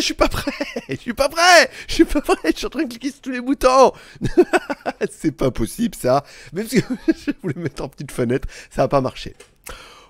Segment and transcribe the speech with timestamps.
[0.00, 0.52] je suis pas prêt,
[0.88, 3.20] je suis pas prêt, je suis pas prêt, je suis en train de cliquer sur
[3.20, 3.92] tous les boutons.
[5.10, 6.24] c'est pas possible ça.
[6.52, 9.34] Même si je voulais mettre en petite fenêtre, ça va pas marcher.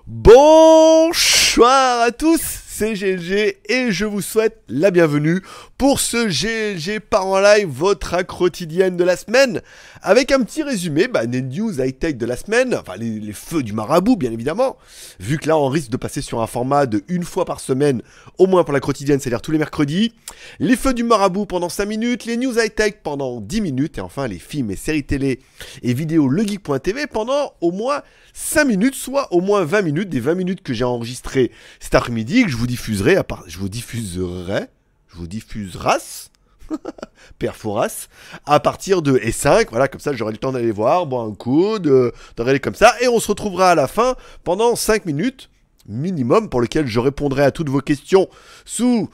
[0.07, 2.41] Bonsoir à tous,
[2.81, 5.43] c'est GLG et je vous souhaite la bienvenue
[5.77, 9.61] pour ce GLG par en live, votre quotidienne de la semaine,
[10.01, 13.75] avec un petit résumé bah, des news high-tech de la semaine, enfin les, feux du
[13.75, 14.79] marabout bien évidemment,
[15.19, 18.01] vu que là on risque de passer sur un format de une fois par semaine,
[18.39, 20.15] au moins pour la quotidienne, c'est-à-dire tous les mercredis,
[20.59, 24.27] les feux du marabout pendant 5 minutes, les news high-tech pendant 10 minutes, et enfin
[24.27, 25.41] les films et séries télé
[25.83, 28.01] et vidéos legeek.tv pendant au moins
[28.33, 32.45] 5 minutes, soit au moins 20 minutes, des 20 minutes que j'ai enregistrées cet après-midi,
[32.49, 34.67] je vous diffuserai, à part, je vous diffuserai,
[35.09, 36.31] je vous diffuseras,
[37.39, 38.07] Père Fouras,
[38.47, 41.81] à partir de E5, voilà, comme ça j'aurai le temps d'aller voir, boire un coup,
[41.81, 45.51] de, de regarder comme ça, et on se retrouvera à la fin pendant 5 minutes
[45.89, 48.29] minimum pour lequel je répondrai à toutes vos questions
[48.65, 49.09] sous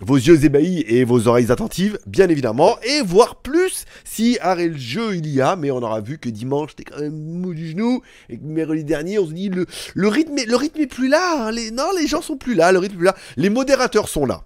[0.00, 4.76] vos yeux ébahis et vos oreilles attentives, bien évidemment, et voir plus si arrêt le
[4.76, 7.70] jeu il y a, mais on aura vu que dimanche c'était quand même mou du
[7.70, 11.08] genou, et que mercredi dernier on se dit le, le, rythme, le rythme est plus
[11.08, 13.50] là, hein, les, non les gens sont plus là, le rythme est plus là, les
[13.50, 14.42] modérateurs sont là.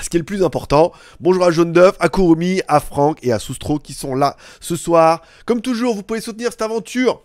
[0.00, 3.32] Ce qui est le plus important, bonjour à Jaune d'œuf, à Kurumi, à Franck et
[3.32, 5.22] à Soustro qui sont là ce soir.
[5.44, 7.24] Comme toujours, vous pouvez soutenir cette aventure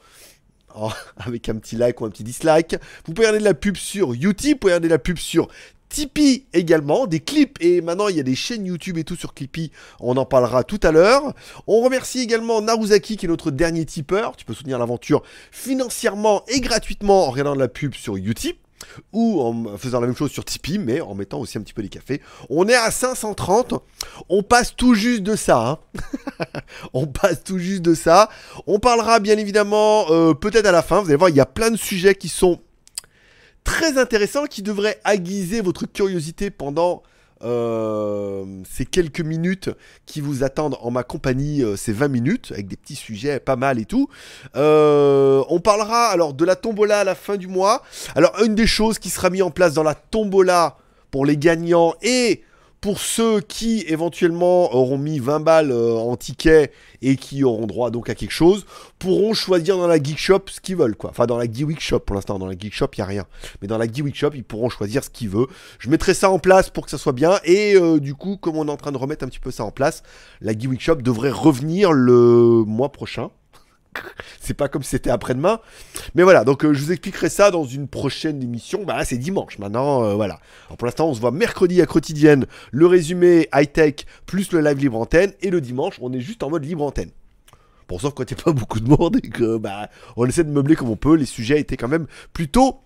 [0.76, 2.76] Oh, avec un petit like ou un petit dislike.
[3.06, 5.48] Vous pouvez regarder de la pub sur YouTube, vous pouvez regarder de la pub sur
[5.94, 9.36] Tipeee également, des clips et maintenant il y a des chaînes YouTube et tout sur
[9.36, 11.36] Clippy, on en parlera tout à l'heure.
[11.68, 15.22] On remercie également Naruzaki qui est notre dernier tipeur, tu peux soutenir l'aventure
[15.52, 18.56] financièrement et gratuitement en regardant de la pub sur YouTube
[19.12, 21.84] ou en faisant la même chose sur Tipeee, mais en mettant aussi un petit peu
[21.84, 22.22] des cafés.
[22.50, 23.76] On est à 530,
[24.30, 25.60] on passe tout juste de ça.
[25.60, 25.80] Hein.
[26.94, 28.30] on passe tout juste de ça.
[28.66, 31.46] On parlera bien évidemment euh, peut-être à la fin, vous allez voir, il y a
[31.46, 32.60] plein de sujets qui sont
[33.64, 37.04] très intéressants, qui devraient aiguiser votre curiosité pendant
[37.44, 39.70] euh, ces quelques minutes
[40.06, 43.58] qui vous attendent en ma compagnie, euh, ces 20 minutes, avec des petits sujets pas
[43.58, 44.08] mal et tout.
[44.56, 47.84] Euh, on parlera alors de la tombola à la fin du mois.
[48.16, 50.78] Alors, une des choses qui sera mise en place dans la tombola
[51.12, 52.44] pour les gagnants et
[52.84, 56.70] pour ceux qui éventuellement auront mis 20 balles euh, en ticket
[57.02, 58.66] et qui auront droit donc à quelque chose,
[59.00, 61.12] pourront choisir dans la Geek Shop ce qu'ils veulent quoi.
[61.12, 63.26] Enfin dans la Geek Shop pour l'instant, dans la Geek Shop il y a rien.
[63.62, 65.48] Mais dans la Geek Shop, ils pourront choisir ce qu'ils veulent.
[65.80, 68.58] Je mettrai ça en place pour que ça soit bien et euh, du coup, comme
[68.58, 70.04] on est en train de remettre un petit peu ça en place,
[70.42, 73.30] la Geek Shop devrait revenir le mois prochain
[74.42, 75.60] c'est pas comme si c'était après-demain.
[76.16, 78.84] Mais voilà, donc euh, je vous expliquerai ça dans une prochaine émission.
[78.84, 80.40] Bah c'est dimanche maintenant, euh, voilà.
[80.78, 84.98] Pour l'instant, on se voit mercredi à quotidienne, le résumé high-tech plus le live libre
[85.00, 85.34] antenne.
[85.42, 87.12] Et le dimanche, on est juste en mode libre antenne.
[87.88, 90.44] Bon, sauf quand il n'y a pas beaucoup de monde et que bah, on essaie
[90.44, 91.16] de meubler comme on peut.
[91.16, 92.80] Les sujets étaient quand même plutôt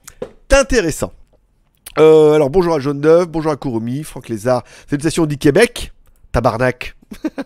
[0.51, 1.13] intéressants.
[1.99, 5.93] Euh, alors bonjour à Jaune d'œuf, bonjour à Kurumi, Franck Lézard, salutations du Québec,
[6.37, 6.95] tabarnak.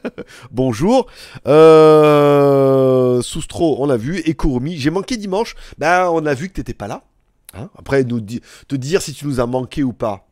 [0.52, 1.08] Bonjour.
[1.48, 4.20] Euh, Soustro, on a vu.
[4.26, 5.56] Et Kurumi, j'ai manqué dimanche.
[5.78, 7.06] Ben, on a vu que t'étais pas là.
[7.54, 7.70] Hein?
[7.78, 10.28] Après, nous te dire si tu nous as manqué ou pas.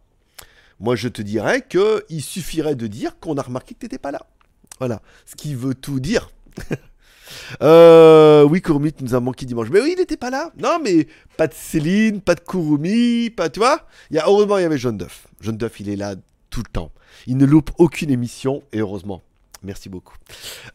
[0.81, 4.11] Moi, je te dirais que il suffirait de dire qu'on a remarqué que t'étais pas
[4.11, 4.25] là.
[4.79, 5.01] Voilà.
[5.25, 6.29] Ce qui veut tout dire.
[7.61, 9.69] euh, oui, Kurumi, tu nous as manqué dimanche.
[9.71, 10.51] Mais oui, il n'était pas là.
[10.61, 13.87] Non, mais pas de Céline, pas de Kurumi, pas, tu vois.
[14.11, 15.27] Il y a, heureusement, il y avait Jaune d'œuf.
[15.39, 16.15] Jaune d'œuf, il est là
[16.61, 16.91] le temps.
[17.27, 19.21] Il ne loupe aucune émission, et heureusement.
[19.61, 20.15] Merci beaucoup.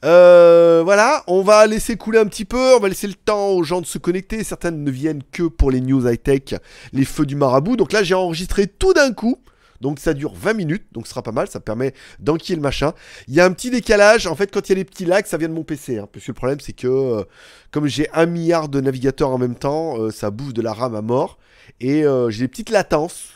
[0.04, 3.62] Euh, voilà, on va laisser couler un petit peu, on va laisser le temps aux
[3.62, 4.44] gens de se connecter.
[4.44, 6.54] Certaines ne viennent que pour les news high-tech,
[6.92, 7.76] les feux du marabout.
[7.76, 9.38] Donc là, j'ai enregistré tout d'un coup.
[9.80, 12.94] Donc ça dure 20 minutes, donc ce sera pas mal, ça permet d'enquiller le machin.
[13.28, 15.26] Il y a un petit décalage, en fait quand il y a les petits lags,
[15.26, 15.98] ça vient de mon PC.
[15.98, 17.24] Hein, parce que le problème c'est que euh,
[17.70, 20.94] comme j'ai un milliard de navigateurs en même temps, euh, ça bouffe de la RAM
[20.94, 21.38] à mort.
[21.80, 23.30] Et j'ai des petites latences.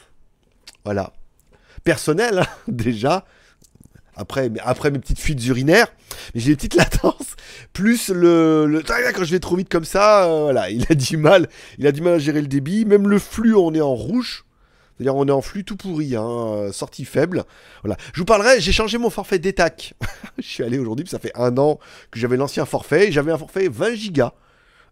[0.84, 1.12] Voilà.
[1.88, 3.24] Personnel, hein, déjà.
[4.14, 5.86] Après, mes petites fuites urinaires,
[6.34, 7.34] mais j'ai des petites latences,
[7.72, 11.16] plus le, le, quand je vais trop vite comme ça, euh, voilà, il a du
[11.16, 11.48] mal,
[11.78, 14.44] il a du mal à gérer le débit, même le flux, on est en rouge,
[14.98, 17.44] c'est-à-dire on est en flux tout pourri, hein, euh, sortie faible,
[17.82, 17.96] voilà.
[18.12, 19.94] Je vous parlerai, j'ai changé mon forfait d'étac,
[20.38, 21.78] je suis allé aujourd'hui, ça fait un an
[22.10, 24.34] que j'avais l'ancien forfait, j'avais un forfait 20 gigas,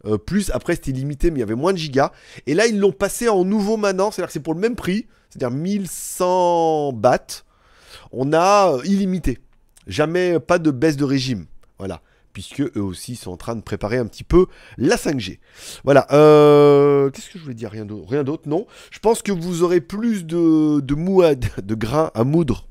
[0.05, 2.13] euh, plus après c'était limité, mais il y avait moins de gigas,
[2.47, 5.07] et là ils l'ont passé en nouveau maintenant, c'est-à-dire que c'est pour le même prix,
[5.31, 7.45] c'est-à-dire 1100 bahts,
[8.13, 9.39] on a euh, illimité.
[9.87, 11.47] Jamais pas de baisse de régime.
[11.79, 12.01] Voilà.
[12.33, 14.47] Puisque eux aussi sont en train de préparer un petit peu
[14.77, 15.39] la 5G.
[15.85, 16.07] Voilà.
[16.13, 17.71] Euh, qu'est-ce que je voulais dire?
[17.71, 18.43] Rien d'autre.
[18.47, 18.67] Non.
[18.91, 22.67] Je pense que vous aurez plus de, de mouad, de grains à moudre.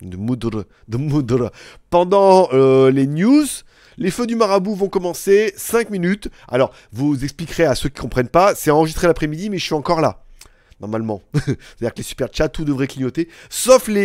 [0.00, 0.64] De moudre.
[0.88, 1.52] De moudre.
[1.90, 3.46] Pendant euh, les news.
[4.00, 6.30] Les feux du marabout vont commencer 5 minutes.
[6.48, 9.74] Alors, vous expliquerez à ceux qui ne comprennent pas, c'est enregistré l'après-midi, mais je suis
[9.74, 10.24] encore là.
[10.80, 11.20] normalement.
[11.34, 14.00] C'est-à-dire que les super chats, tout devrait clignoter, sauf les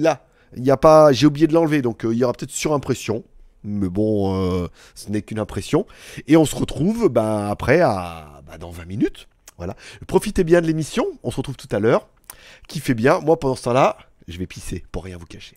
[0.00, 0.26] là.
[0.56, 3.22] Il n'y a pas, j'ai oublié de l'enlever, donc euh, il y aura peut-être surimpression.
[3.62, 4.66] Mais bon, euh,
[4.96, 5.86] ce n'est qu'une impression.
[6.26, 9.28] Et on se retrouve bah, après à, bah, dans 20 minutes.
[9.56, 9.76] Voilà.
[10.08, 11.06] Profitez bien de l'émission.
[11.22, 12.08] On se retrouve tout à l'heure.
[12.68, 13.20] Fait bien.
[13.20, 15.56] Moi, pendant ce temps-là, je vais pisser pour rien vous cacher.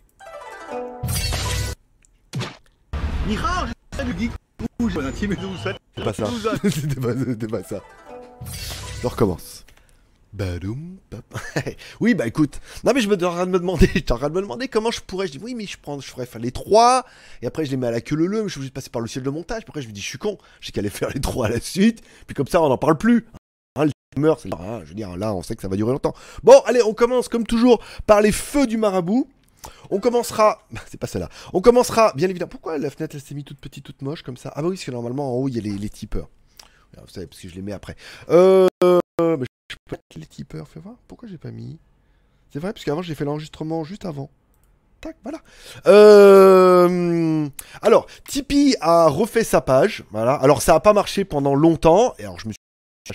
[5.95, 6.29] C'est pas ça.
[6.63, 7.83] C'était pas, c'était pas ça.
[9.01, 9.65] Je recommence.
[10.33, 11.23] Badoum, pap.
[11.99, 12.59] oui, bah écoute.
[12.83, 14.89] Non, mais je me train de me demander, j'étais en train de me demander comment
[14.89, 15.27] je pourrais.
[15.27, 17.05] Je dis oui, mais je prends, je ferais faire les trois.
[17.43, 18.41] Et après, je les mets à la queue le le.
[18.41, 19.63] Mais je suis obligé de passer par le ciel de montage.
[19.63, 20.39] Puis après, je me dis, je suis con.
[20.59, 22.01] J'ai qu'à les faire les trois à la suite.
[22.25, 23.27] Puis comme ça, on n'en parle plus.
[23.75, 23.91] Hein, le
[24.39, 26.15] c'est hein, je veux dire, là, on sait que ça va durer longtemps.
[26.41, 29.27] Bon, allez, on commence comme toujours par les feux du marabout.
[29.89, 30.63] On commencera.
[30.89, 31.29] C'est pas celle-là.
[31.53, 32.50] On commencera, bien évidemment.
[32.50, 34.51] Pourquoi la fenêtre, elle s'est mise toute petite, toute moche comme ça?
[34.56, 36.29] Ah, bah oui, parce que normalement, en haut, il y a les, tipeurs.
[36.97, 37.95] Vous savez, parce que je les mets après.
[38.29, 38.67] Euh.
[38.83, 40.95] mais je peux les tipeurs, fais voir.
[41.07, 41.79] Pourquoi j'ai pas mis?
[42.51, 44.29] C'est vrai, parce qu'avant, j'ai fait l'enregistrement juste avant.
[45.01, 45.39] Tac, voilà.
[45.88, 47.47] Euh,
[47.81, 50.03] alors, Tipeee a refait sa page.
[50.11, 50.33] Voilà.
[50.33, 52.15] Alors, ça a pas marché pendant longtemps.
[52.17, 52.59] Et alors, je me suis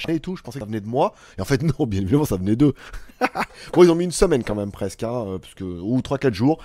[0.09, 0.37] et tout.
[0.37, 1.15] Je pensais que ça venait de moi.
[1.39, 2.75] Et en fait, non, bien évidemment, ça venait d'eux.
[3.73, 5.03] bon, ils ont mis une semaine quand même, presque.
[5.03, 6.63] Hein, euh, parce que, ou 3-4 jours.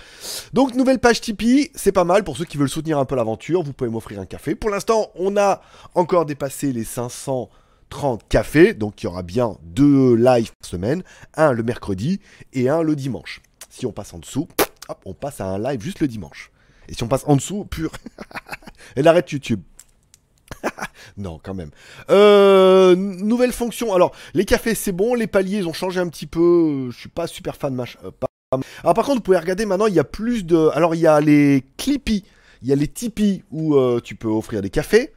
[0.54, 1.72] Donc, nouvelle page Tipeee.
[1.76, 3.64] C'est pas mal pour ceux qui veulent soutenir un peu l'aventure.
[3.64, 4.56] Vous pouvez m'offrir un café.
[4.56, 5.62] Pour l'instant, on a
[5.96, 8.74] encore dépassé les 530 cafés.
[8.74, 11.04] Donc, il y aura bien deux lives par semaine.
[11.36, 12.20] Un le mercredi
[12.54, 13.42] et un le dimanche.
[13.70, 14.48] Si on passe en dessous,
[14.90, 16.52] hop, on passe à un live juste le dimanche.
[16.88, 17.92] Et si on passe en dessous, pur.
[18.96, 19.62] Elle arrête YouTube.
[21.18, 21.72] non, quand même.
[22.10, 23.94] Euh, nouvelle fonction.
[23.94, 25.16] Alors, les cafés, c'est bon.
[25.16, 26.90] Les paliers, ils ont changé un petit peu.
[26.92, 27.74] Je suis pas super fan.
[27.74, 27.98] Mach...
[28.04, 28.12] euh,
[28.84, 30.70] Alors, par contre, vous pouvez regarder maintenant, il y a plus de.
[30.74, 32.24] Alors, il y a les Clippy.
[32.62, 35.14] Il y a les Tipeee où euh, tu peux offrir des cafés.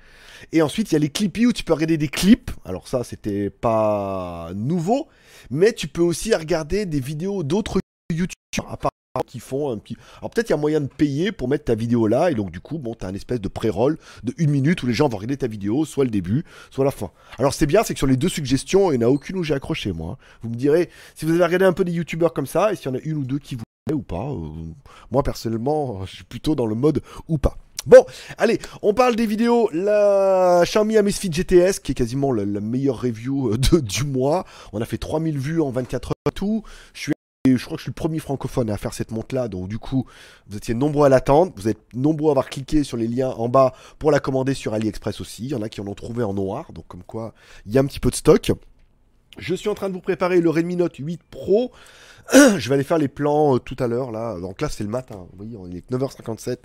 [0.53, 2.51] Et ensuite, il y a les Clippy où tu peux regarder des clips.
[2.65, 5.09] Alors, ça, c'était pas nouveau.
[5.51, 7.81] Mais tu peux aussi regarder des vidéos d'autres
[8.13, 8.71] YouTubeurs.
[8.71, 8.91] À part
[9.27, 9.97] qui font un petit.
[10.19, 12.51] Alors peut-être il y a moyen de payer pour mettre ta vidéo là, et donc
[12.51, 15.19] du coup, bon, t'as un espèce de pré-roll de une minute où les gens vont
[15.19, 17.11] regarder ta vidéo, soit le début, soit la fin.
[17.39, 19.45] Alors c'est bien, c'est que sur les deux suggestions, il n'y en a aucune où
[19.45, 20.17] j'ai accroché moi.
[20.41, 22.87] Vous me direz si vous avez regardé un peu des youtubeurs comme ça, et s'il
[22.87, 24.31] y en a une ou deux qui vous plaît ou pas.
[24.31, 24.49] euh,
[25.11, 27.59] moi personnellement, je suis plutôt dans le mode ou pas.
[27.85, 28.07] Bon,
[28.39, 29.69] allez, on parle des vidéos.
[29.73, 34.47] La Xiaomi Amazfit GTS, qui est quasiment la meilleure review euh, du mois.
[34.73, 36.63] On a fait 3000 vues en 24 heures tout.
[36.95, 37.13] Je suis
[37.45, 40.07] je crois que je suis le premier francophone à faire cette montre-là, donc du coup,
[40.47, 43.49] vous étiez nombreux à l'attendre, vous êtes nombreux à avoir cliqué sur les liens en
[43.49, 46.23] bas pour la commander sur AliExpress aussi, il y en a qui en ont trouvé
[46.23, 47.35] en noir, donc comme quoi,
[47.67, 48.53] il y a un petit peu de stock.
[49.39, 51.73] Je suis en train de vous préparer le Redmi Note 8 Pro,
[52.33, 54.91] je vais aller faire les plans euh, tout à l'heure, là, donc là c'est le
[54.91, 56.59] matin, vous voyez, il est 9h57,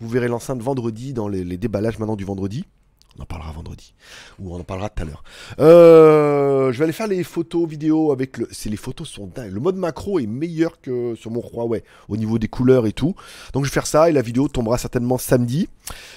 [0.00, 2.64] vous verrez l'enceinte vendredi dans les déballages maintenant du vendredi.
[3.18, 3.94] On en parlera vendredi.
[4.38, 5.22] Ou on en parlera tout à l'heure.
[5.58, 8.48] Euh, je vais aller faire les photos, vidéos avec le.
[8.64, 9.52] Les photos sont dingues.
[9.52, 13.14] Le mode macro est meilleur que sur mon Huawei au niveau des couleurs et tout.
[13.52, 15.68] Donc je vais faire ça et la vidéo tombera certainement samedi.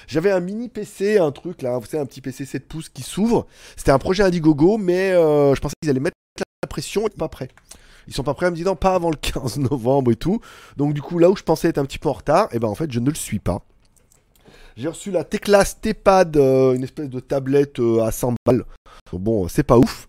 [0.06, 3.02] J'avais un mini PC, un truc là, vous savez, un petit PC 7 pouces qui
[3.02, 3.46] s'ouvre.
[3.76, 6.16] C'était un projet Indiegogo, mais euh, je pensais qu'ils allaient mettre
[6.62, 7.48] la pression et pas prêts.
[8.08, 10.40] Ils sont pas prêts à me dire non, pas avant le 15 novembre et tout.
[10.76, 12.68] Donc du coup, là où je pensais être un petit peu en retard, et ben
[12.68, 13.62] en fait, je ne le suis pas.
[14.76, 18.64] J'ai reçu la Teclas T-Pad, euh, une espèce de tablette euh, à 100 balles.
[19.10, 20.06] Bon, c'est pas ouf.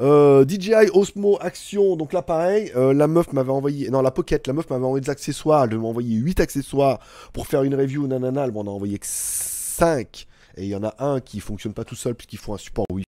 [0.00, 4.44] Euh, DJI Osmo Action, donc là pareil, euh, la meuf m'avait envoyé, non la Pocket,
[4.48, 6.98] la meuf m'avait envoyé des accessoires, elle m'a envoyé 8 accessoires
[7.32, 10.84] pour faire une review, nanana, elle m'en a envoyé que 5, et il y en
[10.84, 13.04] a un qui fonctionne pas tout seul puisqu'il faut un support Wi-Fi.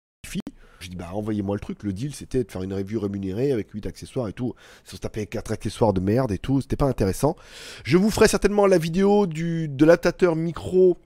[0.79, 3.71] Je dis bah envoyez-moi le truc, le deal c'était de faire une review rémunérée avec
[3.71, 4.53] 8 accessoires et tout,
[4.85, 7.35] on se tapait 4 accessoires de merde et tout, c'était pas intéressant.
[7.83, 10.97] Je vous ferai certainement la vidéo du, de l'adaptateur micro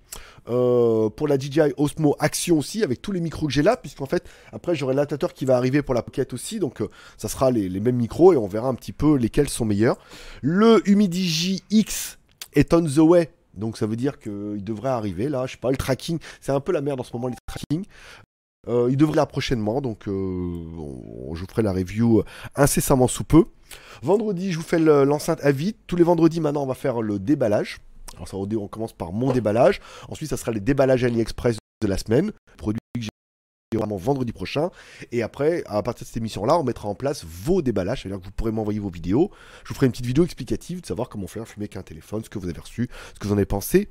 [0.50, 4.08] euh, pour la DJI Osmo Action aussi, avec tous les micros que j'ai là, puisqu'en
[4.08, 7.52] fait, après j'aurai l'adaptateur qui va arriver pour la Pocket aussi, donc euh, ça sera
[7.52, 9.98] les, les mêmes micros et on verra un petit peu lesquels sont meilleurs.
[10.42, 12.18] Le Humidigi X
[12.54, 15.72] est on the way, donc ça veut dire qu'il devrait arriver là, je sais pas,
[15.72, 17.86] le tracking, c'est un peu la merde en ce moment, les tracking.
[18.68, 22.24] Euh, il devrait là prochainement, donc euh, on- je vous ferai la review
[22.56, 23.46] incessamment sous peu.
[24.04, 25.76] Vendredi, je vous fais le- l'enceinte à vide.
[25.88, 27.80] Tous les vendredis, maintenant, on va faire le déballage.
[28.16, 29.80] Alors, ça, on commence par mon déballage.
[30.10, 32.34] Ensuite, ça sera les déballages AliExpress de la semaine.
[32.58, 34.70] Produit que j'ai vraiment vendredi prochain.
[35.12, 38.04] Et après, à partir de cette émission-là, on mettra en place vos déballages.
[38.04, 39.32] C'est-à-dire que vous pourrez m'envoyer vos vidéos.
[39.64, 42.24] Je vous ferai une petite vidéo explicative de savoir comment faire fumer avec un téléphone,
[42.24, 43.90] ce que vous avez reçu, ce que vous en avez pensé.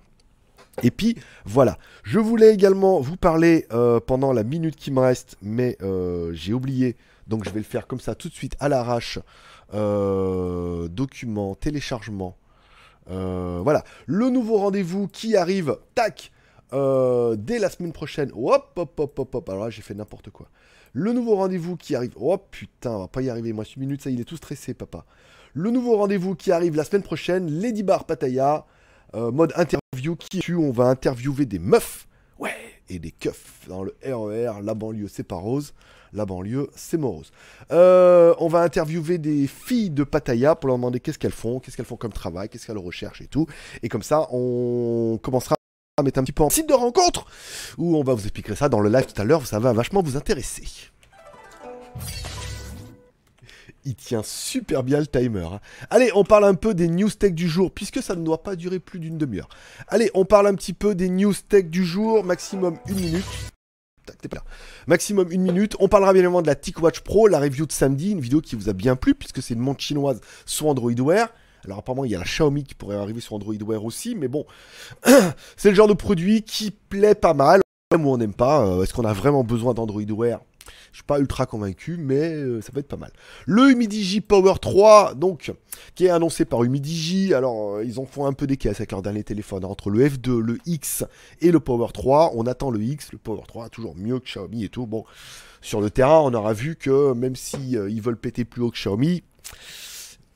[0.83, 5.37] Et puis voilà, je voulais également vous parler euh, pendant la minute qui me reste,
[5.43, 6.97] mais euh, j'ai oublié,
[7.27, 9.19] donc je vais le faire comme ça tout de suite à l'arrache.
[9.73, 12.37] Euh, document, téléchargement.
[13.07, 16.31] Voilà, le nouveau rendez-vous qui arrive, tac,
[16.73, 18.31] dès la semaine prochaine.
[18.35, 19.49] Hop, hop, hop, hop, hop.
[19.49, 20.47] Alors là, j'ai fait n'importe quoi.
[20.93, 22.13] Le nouveau rendez-vous qui arrive.
[22.17, 23.53] Oh putain, on va pas y arriver.
[23.53, 25.05] Moi, 6 minutes, ça, il est tout stressé, papa.
[25.55, 27.51] Le nouveau rendez-vous qui arrive la semaine prochaine.
[27.51, 28.67] Lady Bar Pataya.
[29.14, 32.07] Euh, mode interview qui on va interviewer des meufs.
[32.38, 32.55] Ouais,
[32.90, 34.61] et des keufs dans le RER.
[34.61, 35.73] E la banlieue, c'est pas rose.
[36.12, 37.31] La banlieue, c'est morose.
[37.71, 41.76] Euh, on va interviewer des filles de Pattaya pour leur demander qu'est-ce qu'elles font, qu'est-ce
[41.76, 43.47] qu'elles font comme travail, qu'est-ce qu'elles recherchent et tout.
[43.83, 45.55] Et comme ça, on commencera
[45.97, 47.26] à mettre un petit peu en site de rencontre
[47.79, 49.47] où on va vous expliquer ça dans le live tout à l'heure.
[49.47, 50.64] Ça va vachement vous intéresser.
[53.85, 55.45] Il tient super bien le timer.
[55.45, 55.61] Hein.
[55.89, 58.57] Allez, on parle un peu des news tech du jour, puisque ça ne doit pas
[58.57, 59.49] durer plus d'une demi-heure.
[59.89, 63.25] Allez, on parle un petit peu des news tech du jour, maximum une minute.
[64.87, 65.77] Maximum une minute.
[65.81, 68.57] On parlera bien évidemment de la TicWatch Pro, la review de samedi, une vidéo qui
[68.57, 71.29] vous a bien plu, puisque c'est une montre chinoise sur Android Wear.
[71.65, 74.29] Alors apparemment il y a la Xiaomi qui pourrait arriver sur Android Wear aussi, mais
[74.29, 74.47] bon,
[75.57, 77.61] c'est le genre de produit qui plaît pas mal.
[77.93, 78.65] Même ou on n'aime pas.
[78.65, 80.41] Euh, est-ce qu'on a vraiment besoin d'Android Wear?
[80.93, 83.13] Je suis pas ultra convaincu, mais euh, ça peut être pas mal.
[83.47, 85.53] Le Humidigi Power 3, donc,
[85.95, 87.33] qui est annoncé par Humidigi.
[87.35, 89.65] Alors, euh, ils en font un peu des caisses avec leur dernier téléphone.
[89.65, 91.05] Entre le F2, le X
[91.41, 93.13] et le Power 3, on attend le X.
[93.13, 94.87] Le Power 3, toujours mieux que Xiaomi et tout.
[94.87, 95.05] Bon,
[95.61, 98.71] sur le terrain, on aura vu que même si euh, ils veulent péter plus haut
[98.71, 99.23] que Xiaomi,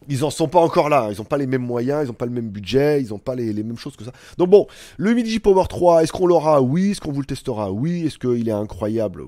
[0.09, 1.09] ils en sont pas encore là.
[1.13, 3.35] Ils n'ont pas les mêmes moyens, ils n'ont pas le même budget, ils n'ont pas
[3.35, 4.13] les, mêmes choses que ça.
[4.39, 6.61] Donc bon, le Midi Power 3, est-ce qu'on l'aura?
[6.61, 6.91] Oui.
[6.91, 7.73] Est-ce qu'on vous le testera?
[7.73, 8.07] Oui.
[8.07, 9.25] Est-ce qu'il est incroyable?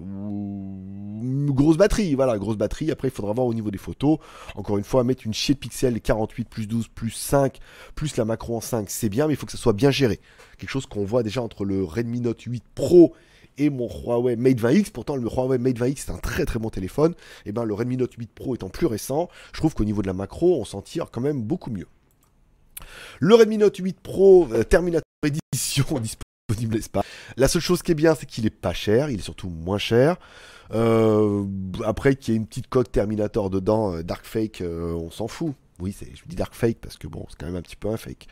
[1.48, 2.90] Grosse batterie, voilà, grosse batterie.
[2.90, 4.18] Après, il faudra voir au niveau des photos.
[4.54, 7.58] Encore une fois, mettre une chier de pixels 48 plus 12 plus 5
[7.94, 10.20] plus la macro en 5, c'est bien, mais il faut que ça soit bien géré.
[10.58, 13.14] Quelque chose qu'on voit déjà entre le Redmi Note 8 Pro
[13.58, 14.90] et mon Huawei Mate 20X.
[14.90, 17.12] Pourtant, le Huawei Mate 20X, c'est un très très bon téléphone.
[17.44, 20.02] Et eh ben, le Redmi Note 8 Pro étant plus récent, je trouve qu'au niveau
[20.02, 21.86] de la macro, on s'en tire quand même beaucoup mieux.
[23.20, 27.02] Le Redmi Note 8 Pro euh, Terminator Edition disponible, n'est-ce pas?
[27.36, 29.78] La seule chose qui est bien, c'est qu'il est pas cher, il est surtout moins
[29.78, 30.16] cher.
[30.74, 31.44] Euh,
[31.84, 35.54] après, qu'il y ait une petite coque Terminator dedans, euh, Dark Fake, on s'en fout.
[35.78, 37.98] Oui, je dis dark fake parce que bon, c'est quand même un petit peu un
[37.98, 38.26] fake.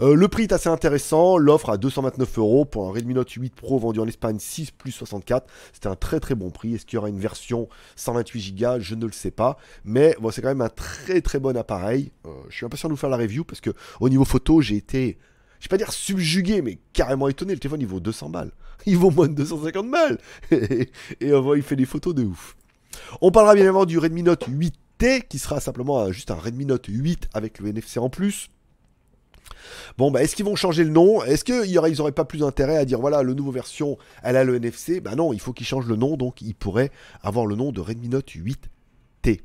[0.00, 1.36] Euh, le prix est assez intéressant.
[1.36, 4.92] L'offre à 229 euros pour un Redmi Note 8 Pro vendu en Espagne 6 plus
[4.92, 5.46] 64.
[5.74, 6.74] C'était un très très bon prix.
[6.74, 9.58] Est-ce qu'il y aura une version 128 Go Je ne le sais pas.
[9.84, 12.10] Mais bon, c'est quand même un très très bon appareil.
[12.24, 14.76] Euh, je suis impatient de vous faire la review parce que au niveau photo, j'ai
[14.76, 15.18] été,
[15.60, 17.52] je vais pas dire subjugué, mais carrément étonné.
[17.52, 18.52] Le téléphone il vaut 200 balles.
[18.86, 20.18] Il vaut moins de 250 balles.
[20.52, 20.88] et,
[21.20, 22.56] et voit, il fait des photos de ouf.
[23.20, 24.74] On parlera bien évidemment du Redmi Note 8
[25.28, 28.50] qui sera simplement juste un Redmi Note 8 avec le NFC en plus.
[29.96, 31.22] Bon, bah, est-ce qu'ils vont changer le nom?
[31.22, 34.56] Est-ce qu'ils n'auraient pas plus intérêt à dire voilà, le nouveau version, elle a le
[34.56, 36.90] NFC Bah non, il faut qu'ils changent le nom, donc ils pourraient
[37.22, 39.40] avoir le nom de Redmi Note 8T.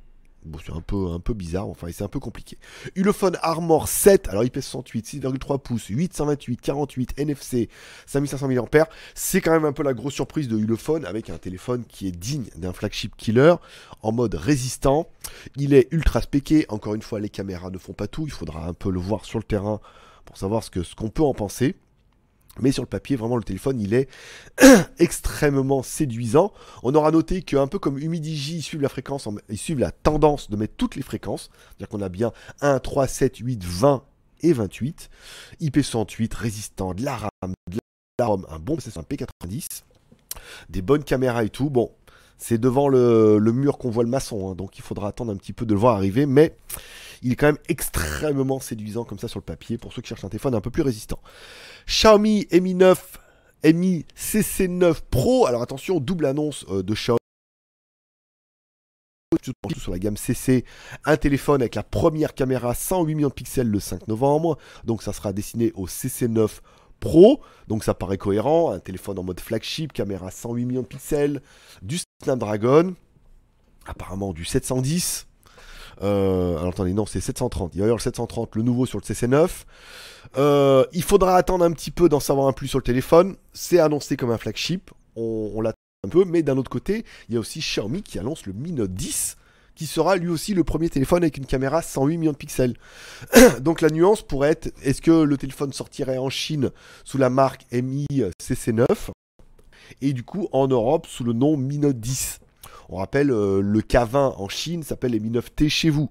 [0.46, 2.58] Bon, c'est un peu, un peu bizarre, enfin, c'est un peu compliqué.
[2.96, 7.70] Ulefone Armor 7, alors IP68, 6,3 pouces, 828, 48, NFC,
[8.06, 8.90] 5500 mAh.
[9.16, 12.12] C'est quand même un peu la grosse surprise de Ulefone avec un téléphone qui est
[12.12, 13.56] digne d'un flagship killer
[14.02, 15.08] en mode résistant.
[15.56, 18.68] Il est ultra spéqué, encore une fois, les caméras ne font pas tout, il faudra
[18.68, 19.80] un peu le voir sur le terrain
[20.26, 21.76] pour savoir ce qu'on ce qu'on peut en penser.
[22.60, 24.08] Mais sur le papier, vraiment, le téléphone, il est
[25.00, 26.54] extrêmement séduisant.
[26.84, 30.50] On aura noté qu'un peu comme Humidigi, ils suivent la fréquence, ils suivent la tendance
[30.50, 31.50] de mettre toutes les fréquences.
[31.54, 32.32] C'est-à-dire qu'on a bien
[32.62, 34.04] 1, 3, 7, 8, 20
[34.42, 35.10] et 28.
[35.62, 37.80] IP68, résistant, de la RAM, de
[38.20, 39.82] la ROM, un bon c'est un P90,
[40.70, 41.70] des bonnes caméras et tout.
[41.72, 41.92] Bon,
[42.38, 45.54] c'est devant le, mur qu'on voit le maçon, hein, donc il faudra attendre un petit
[45.54, 46.56] peu de le voir arriver, mais
[47.24, 50.26] il est quand même extrêmement séduisant comme ça sur le papier pour ceux qui cherchent
[50.26, 51.20] un téléphone un peu plus résistant.
[51.88, 53.20] Xiaomi Mi 9,
[53.66, 55.48] Mi CC9 Pro.
[55.48, 57.18] Alors attention, double annonce euh, de Xiaomi
[59.78, 60.64] sur la gamme CC,
[61.06, 64.58] un téléphone avec la première caméra 108 millions de pixels le 5 novembre.
[64.84, 66.60] Donc ça sera destiné au CC9
[67.00, 67.42] Pro.
[67.68, 68.72] Donc ça paraît cohérent.
[68.72, 71.42] Un téléphone en mode flagship, caméra 108 millions de pixels,
[71.82, 72.96] du Snapdragon,
[73.86, 75.28] apparemment du 710.
[76.02, 77.72] Euh, alors attendez, non, c'est 730.
[77.74, 79.50] Il va y avoir le 730, le nouveau sur le CC9.
[80.38, 83.36] Euh, il faudra attendre un petit peu d'en savoir un plus sur le téléphone.
[83.54, 84.92] C'est annoncé comme un flagship.
[85.16, 86.26] On, l'attend un peu.
[86.26, 89.38] Mais d'un autre côté, il y a aussi Xiaomi qui annonce le Mi Note 10
[89.76, 92.76] qui sera lui aussi le premier téléphone avec une caméra 108 millions de pixels.
[93.62, 96.70] Donc la nuance pourrait être est-ce que le téléphone sortirait en Chine
[97.04, 98.06] sous la marque Mi
[98.40, 98.86] CC9
[100.02, 102.40] et du coup en Europe sous le nom Mi Note 10
[102.90, 106.10] on rappelle, euh, le K20 en Chine s'appelle les Mi 9T chez vous.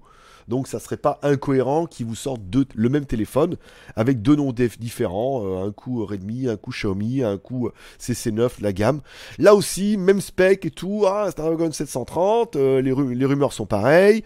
[0.49, 2.41] Donc ça serait pas incohérent qu'ils vous sortent
[2.75, 3.55] le même téléphone
[3.95, 8.73] avec deux noms différents, euh, un coup Redmi, un coup Xiaomi, un coup CC9, la
[8.73, 8.99] gamme.
[9.39, 14.25] Là aussi, même spec et tout, ah, un 730, euh, les, rumeurs sont pareilles.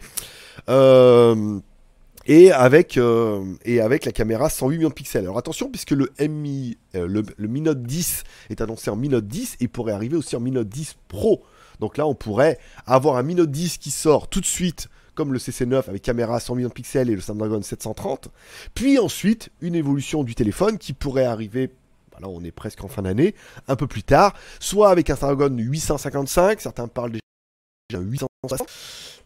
[2.26, 5.24] et avec, la caméra 108 millions de pixels.
[5.24, 9.58] Alors attention, puisque le Mi, le Mi Note 10 est annoncé en Mi Note 10
[9.60, 11.44] et pourrait arriver aussi en Mi Note 10 Pro.
[11.80, 15.34] Donc là, on pourrait avoir un Mi Note 10 qui sort tout de suite comme
[15.34, 18.30] le CC9 avec caméra 100 millions de pixels et le Snapdragon 730.
[18.76, 21.72] Puis ensuite, une évolution du téléphone qui pourrait arriver
[22.20, 23.36] là on est presque en fin d'année,
[23.68, 28.68] un peu plus tard, soit avec un Snapdragon 855, certains parlent déjà 860.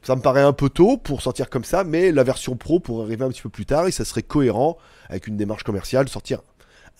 [0.03, 3.05] Ça me paraît un peu tôt pour sortir comme ça, mais la version Pro pourrait
[3.05, 4.77] arriver un petit peu plus tard et ça serait cohérent
[5.09, 6.41] avec une démarche commerciale de sortir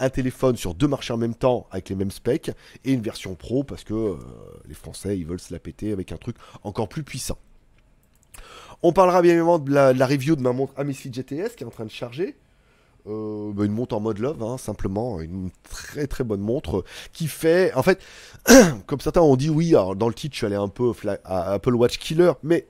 [0.02, 2.52] un téléphone sur deux marchés en même temps avec les mêmes specs
[2.84, 4.18] et une version Pro parce que euh,
[4.68, 7.38] les Français ils veulent se la péter avec un truc encore plus puissant.
[8.84, 11.72] On parlera bien évidemment de la, review de ma montre Amazfit GTS qui est en
[11.72, 12.36] train de charger.
[13.08, 17.28] Euh, bah, une montre en mode love, hein, simplement, une très très bonne montre qui
[17.28, 18.00] fait, en fait,
[18.86, 20.92] comme certains ont dit, oui, alors dans le titre, je suis allé un peu
[21.26, 22.68] à Apple Watch Killer, mais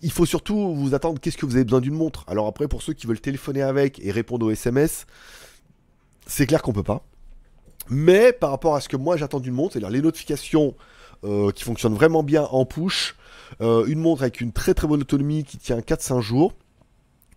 [0.00, 2.24] il faut surtout vous attendre qu'est-ce que vous avez besoin d'une montre?
[2.28, 5.06] Alors après, pour ceux qui veulent téléphoner avec et répondre aux SMS,
[6.28, 7.02] c'est clair qu'on peut pas.
[7.90, 10.74] Mais par rapport à ce que moi j'attends d'une montre, c'est-à-dire les notifications
[11.24, 13.16] euh, qui fonctionnent vraiment bien en push,
[13.60, 16.52] euh, une montre avec une très très bonne autonomie qui tient 4-5 jours.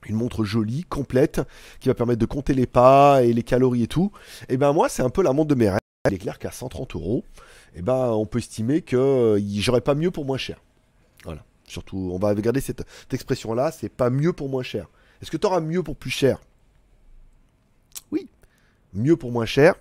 [0.08, 1.42] Une montre jolie, complète,
[1.80, 4.12] qui va permettre de compter les pas et les calories et tout.
[4.50, 5.80] Et ben moi, c'est un peu la montre de mes rêves.
[6.06, 7.24] Elle est claire qu'à 130 euros,
[7.76, 10.60] et ben on peut estimer que euh, j'aurais pas mieux pour moins cher.
[11.24, 11.46] Voilà.
[11.68, 14.88] Surtout, on va regarder cette, cette expression-là, c'est pas mieux pour moins cher.
[15.22, 16.42] Est-ce que tu auras mieux pour plus cher?
[18.12, 18.28] Oui.
[18.94, 19.76] Mieux pour moins cher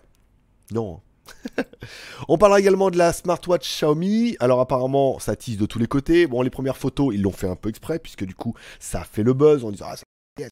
[0.70, 1.00] Non.
[2.28, 4.36] On parlera également de la smartwatch Xiaomi.
[4.40, 6.26] Alors apparemment, ça tisse de tous les côtés.
[6.26, 9.22] Bon, les premières photos, ils l'ont fait un peu exprès, puisque du coup, ça fait
[9.22, 9.96] le buzz en disant ah,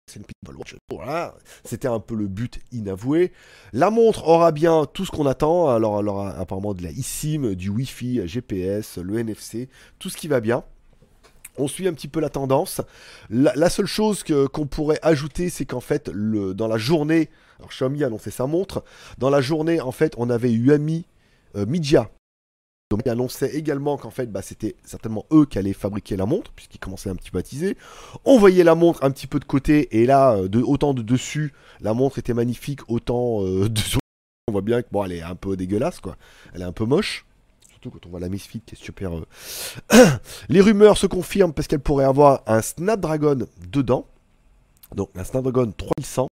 [0.07, 0.77] c'est une People Watch.
[0.91, 1.35] Voilà,
[1.65, 3.33] c'était un peu le but inavoué.
[3.73, 5.69] La montre aura bien tout ce qu'on attend.
[5.69, 10.41] Alors, alors apparemment de la eSIM, du Wi-Fi, GPS, le NFC, tout ce qui va
[10.41, 10.65] bien.
[11.59, 12.80] On suit un petit peu la tendance.
[13.30, 17.28] La, seule chose qu'on pourrait ajouter, c'est qu'en fait, dans la journée,
[17.59, 18.85] alors Xiaomi a annoncé sa montre.
[19.19, 21.06] Dans la journée, en fait, on avait Uami
[21.56, 22.11] euh, Media.
[22.91, 26.52] Donc, ils annonçaient également qu'en fait, bah, c'était certainement eux qui allaient fabriquer la montre,
[26.52, 27.43] puisqu'ils commençaient un petit peu.
[28.25, 31.52] On voyait la montre un petit peu de côté, et là, euh, autant de dessus,
[31.80, 33.80] la montre était magnifique, autant euh, de
[34.49, 36.17] on voit bien que bon, elle est un peu dégueulasse, quoi.
[36.54, 37.26] Elle est un peu moche.
[37.80, 39.12] Surtout quand on voit la Misfit qui est super.
[40.49, 44.04] Les rumeurs se confirment parce qu'elle pourrait avoir un Snapdragon dedans.
[44.97, 46.26] Donc un Snapdragon 3100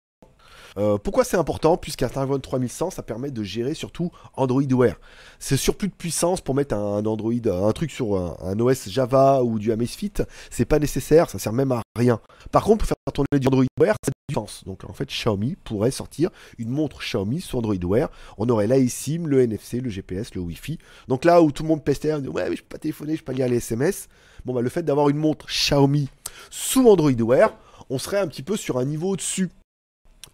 [0.79, 4.97] euh, pourquoi c'est important Puisqu'un Snapdragon 3100, ça permet de gérer surtout Android Wear.
[5.39, 9.59] C'est surplus de puissance pour mettre un Android, un truc sur un, OS Java ou
[9.59, 10.13] du Amazfit,
[10.51, 12.21] c'est pas nécessaire, ça sert même à rien.
[12.53, 14.65] Par contre, pour faire tourner du Android Wear, c'est du sens.
[14.65, 18.11] Donc en fait, Xiaomi pourrait sortir une montre Xiaomi sur Android Wear.
[18.39, 20.79] On aurait l'AISIM, le NFC, le GPS, le Wi-Fi.
[21.09, 23.17] Donc là où tout le monde pestait, on dit ouais, mais je peux pas téléphoner,
[23.17, 24.09] je peux pas lire les SMS.
[24.45, 26.09] Bon, bah le fait d'avoir une montre Xiaomi
[26.51, 27.57] sous Android Wear,
[27.89, 29.51] on serait un petit peu sur un niveau au-dessus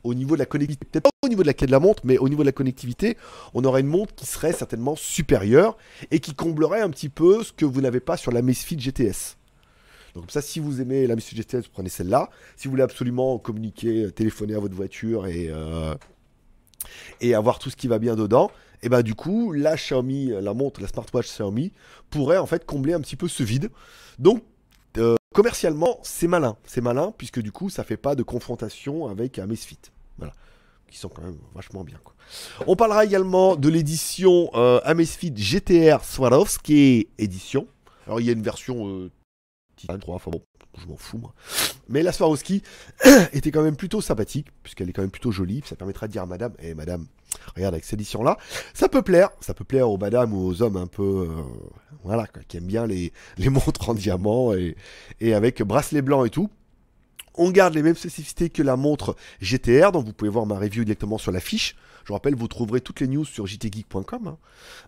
[0.04, 2.02] au niveau de la connectivité, peut-être pas au niveau de la quai de la montre,
[2.04, 3.16] mais au niveau de la connectivité,
[3.54, 5.76] on aurait une montre qui serait certainement supérieure
[6.10, 9.36] et qui comblerait un petit peu ce que vous n'avez pas sur la Misfit GTS.
[10.14, 12.28] Donc ça, si vous aimez la Misfit GTS, vous prenez celle-là.
[12.56, 15.94] Si vous voulez absolument communiquer, téléphoner à votre voiture et, euh,
[17.20, 18.50] et avoir tout ce qui va bien dedans,
[18.82, 21.72] et bah du coup, la Xiaomi, la montre, la smartwatch Xiaomi
[22.10, 23.70] pourrait en fait combler un petit peu ce vide.
[24.18, 24.51] Donc euh,
[25.32, 26.56] commercialement, c'est malin.
[26.64, 29.78] C'est malin puisque du coup, ça fait pas de confrontation avec un Misfit.
[30.18, 30.32] Voilà.
[30.88, 31.98] Qui sont quand même vachement bien.
[32.66, 37.66] On parlera également de l'édition euh, Amazfit GTR Swarovski édition.
[38.06, 39.10] Alors, il y a une version euh,
[39.86, 40.42] 3, enfin bon,
[40.78, 41.34] je m'en fous moi.
[41.88, 42.62] Mais la Swarovski
[43.32, 45.62] était quand même plutôt sympathique, puisqu'elle est quand même plutôt jolie.
[45.64, 47.06] Ça permettra de dire à madame, eh madame,
[47.54, 48.38] regarde avec cette édition-là,
[48.74, 49.30] ça peut plaire.
[49.40, 51.42] Ça peut plaire aux madames ou aux hommes un peu, euh,
[52.04, 56.50] voilà, qui aiment bien les, montres en diamant et, avec bracelet blanc et tout.
[57.34, 60.84] On garde les mêmes spécificités que la montre GTR, donc vous pouvez voir ma review
[60.84, 61.76] directement sur la fiche.
[62.04, 64.36] Je vous rappelle, vous trouverez toutes les news sur jtgeek.com.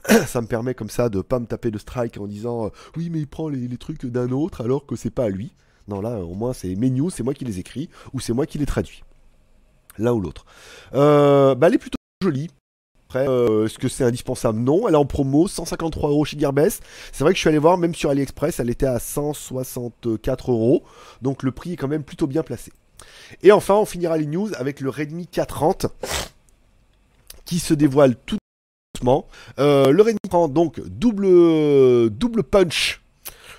[0.08, 0.24] Hein.
[0.26, 3.08] Ça me permet comme ça de pas me taper de strike en disant euh, oui
[3.08, 5.54] mais il prend les, trucs d'un autre alors que c'est pas à lui.
[5.88, 8.46] Non là au moins c'est mes news, c'est moi qui les écris ou c'est moi
[8.46, 9.04] qui les traduis.
[9.96, 10.44] L'un ou l'autre.
[10.94, 12.50] Euh, bah, plutôt jolie.
[13.08, 14.58] Après, euh, est-ce que c'est indispensable?
[14.58, 16.82] Non, elle est en promo, 153 euros chez Gearbest.
[17.12, 20.82] C'est vrai que je suis allé voir, même sur AliExpress, elle était à 164 euros.
[21.22, 22.72] Donc le prix est quand même plutôt bien placé.
[23.42, 25.86] Et enfin, on finira les news avec le Redmi 430
[27.44, 28.38] qui se dévoile tout
[28.94, 29.28] doucement.
[29.58, 33.02] Euh, le Redmi prend donc double, double punch.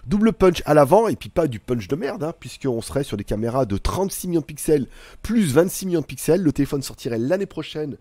[0.07, 3.17] Double punch à l'avant, et puis pas du punch de merde, hein, puisqu'on serait sur
[3.17, 4.85] des caméras de 36 millions de pixels
[5.23, 6.43] plus 26 millions de pixels.
[6.43, 7.97] Le téléphone sortirait l'année prochaine,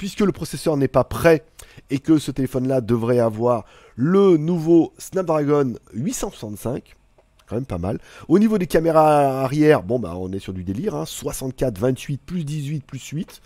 [0.00, 1.44] puisque le processeur n'est pas prêt,
[1.90, 6.96] et que ce téléphone-là devrait avoir le nouveau Snapdragon 865.
[7.46, 7.98] quand même pas mal.
[8.26, 11.88] Au niveau des caméras arrière, bon bah on est sur du délire, 64, hein.
[11.88, 13.42] 28, plus 18, plus 8.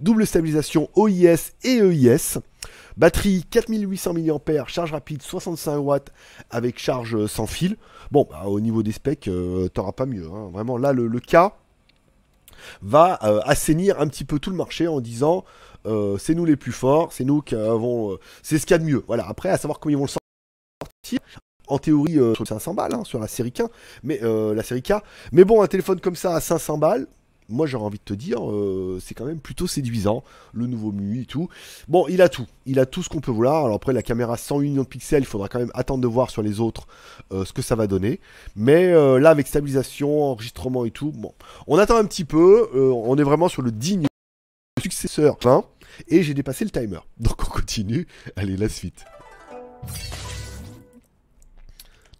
[0.00, 2.38] Double stabilisation OIS et EIS.
[2.96, 6.10] Batterie 4800 mAh, charge rapide 65 watts
[6.50, 7.76] avec charge sans fil.
[8.10, 10.26] Bon, bah, au niveau des specs, euh, t'auras pas mieux.
[10.26, 10.50] Hein.
[10.52, 11.52] Vraiment, là, le, cas
[12.82, 15.44] va euh, assainir un petit peu tout le marché en disant
[15.86, 18.18] euh, c'est nous les plus forts, c'est nous qui avons.
[18.42, 19.04] c'est ce qu'il y a de mieux.
[19.06, 21.18] Voilà, après, à savoir comment ils vont le sortir.
[21.66, 23.62] En théorie, c'est 500 balles hein, sur la série K,
[24.02, 24.94] mais la série K.
[25.32, 27.06] Mais bon, un téléphone comme ça à 500 balles,
[27.48, 31.22] moi j'aurais envie de te dire, euh, c'est quand même plutôt séduisant, le nouveau MUI
[31.22, 31.48] et tout.
[31.88, 33.64] Bon, il a tout, il a tout ce qu'on peut vouloir.
[33.64, 36.30] Alors après, la caméra 108 millions de pixels, il faudra quand même attendre de voir
[36.30, 36.86] sur les autres
[37.32, 38.20] euh, ce que ça va donner.
[38.56, 41.34] Mais euh, là, avec stabilisation, enregistrement et tout, bon,
[41.66, 44.06] on attend un petit peu, on est vraiment sur le digne
[44.80, 45.36] successeur.
[45.44, 45.64] Hein,
[46.08, 47.00] et j'ai dépassé le timer.
[47.18, 49.04] Donc on continue, allez, la suite.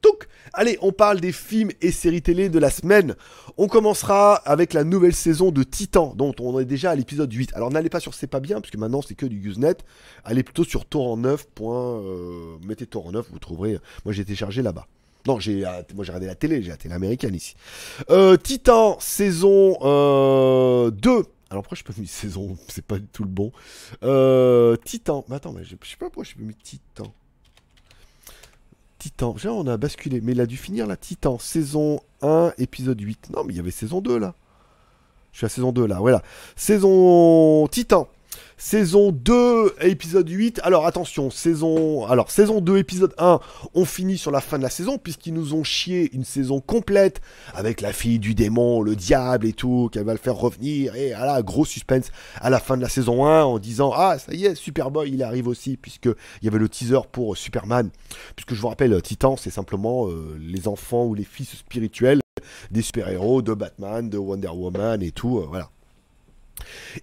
[0.05, 3.17] Donc, allez, on parle des films et séries télé de la semaine.
[3.57, 7.53] On commencera avec la nouvelle saison de Titan, dont on est déjà à l'épisode 8.
[7.55, 9.77] Alors n'allez pas sur C'est pas bien, puisque maintenant c'est que du Usenet.
[10.25, 11.47] Allez plutôt sur torrent 9.
[11.63, 13.79] Euh, mettez torrent 9, vous trouverez.
[14.05, 14.87] Moi j'ai téléchargé là-bas.
[15.27, 17.55] Non, j'ai, euh, moi j'ai regardé la télé, j'ai la télé américaine ici.
[18.11, 21.23] Euh, Titan, saison 2.
[21.55, 22.57] Alors pourquoi je peux mis saison?
[22.69, 23.53] C'est pas du tout le bon.
[24.85, 25.25] Titan.
[25.29, 27.14] Mais attends, mais je, sais pas pourquoi je peux mis Titan.
[28.99, 29.37] Titan.
[29.37, 30.21] Genre, on a basculé.
[30.21, 31.38] Mais il a dû finir la Titan.
[31.38, 33.31] Saison 1, épisode 8.
[33.31, 34.35] Non, mais il y avait saison 2 là.
[35.31, 36.01] Je suis à saison 2 là.
[36.01, 36.25] Voilà.
[36.57, 38.09] Saison Titan
[38.57, 40.61] saison 2, épisode 8.
[40.62, 43.40] Alors attention, saison, alors, saison 2, épisode 1,
[43.75, 47.21] on finit sur la fin de la saison, puisqu'ils nous ont chié une saison complète
[47.55, 50.95] avec la fille du démon, le diable et tout, qu'elle va le faire revenir.
[50.97, 54.33] Et voilà, gros suspense à la fin de la saison 1 en disant Ah, ça
[54.33, 57.90] y est, Superboy, il arrive aussi, puisqu'il y avait le teaser pour Superman.
[58.37, 62.21] Puisque je vous rappelle, Titan, c'est simplement euh, les enfants ou les fils spirituels
[62.71, 65.38] des super-héros de Batman, de Wonder Woman et tout.
[65.38, 65.71] Euh, voilà.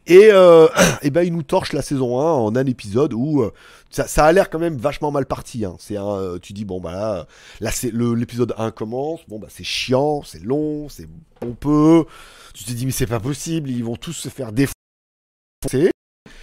[0.08, 0.68] Et, euh,
[1.02, 3.52] et, ben il nous torche la saison 1 en un épisode où euh,
[3.90, 5.66] ça, a l'air quand même vachement mal parti.
[5.66, 5.76] Hein.
[5.80, 7.28] C'est un, euh, tu dis bon bah
[7.60, 11.08] là, l'épisode 1 commence, bon bah c'est chiant, c'est long, c'est
[11.40, 12.06] pompeux.
[12.54, 15.92] Tu te dis mais c'est pas possible, ils vont tous se faire défoncer.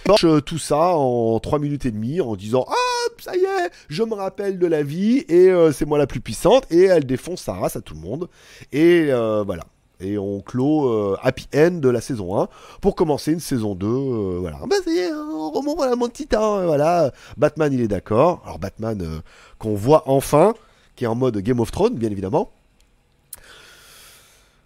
[0.05, 2.73] Torche tout ça en 3 minutes et demie en disant ah
[3.19, 6.65] ça y est, je me rappelle de la vie et c'est moi la plus puissante
[6.71, 8.29] et elle défonce sa race à tout le monde
[8.71, 9.11] et
[9.45, 9.65] voilà.
[10.01, 12.47] Et on clôt euh, Happy End de la saison 1
[12.81, 13.85] pour commencer une saison 2.
[13.85, 14.59] Euh, voilà.
[14.65, 16.65] Bah, est, on remonte à mon titan.
[16.65, 17.11] Voilà.
[17.37, 18.41] Batman, il est d'accord.
[18.45, 19.19] Alors, Batman, euh,
[19.57, 20.53] qu'on voit enfin,
[20.95, 22.49] qui est en mode Game of Thrones, bien évidemment.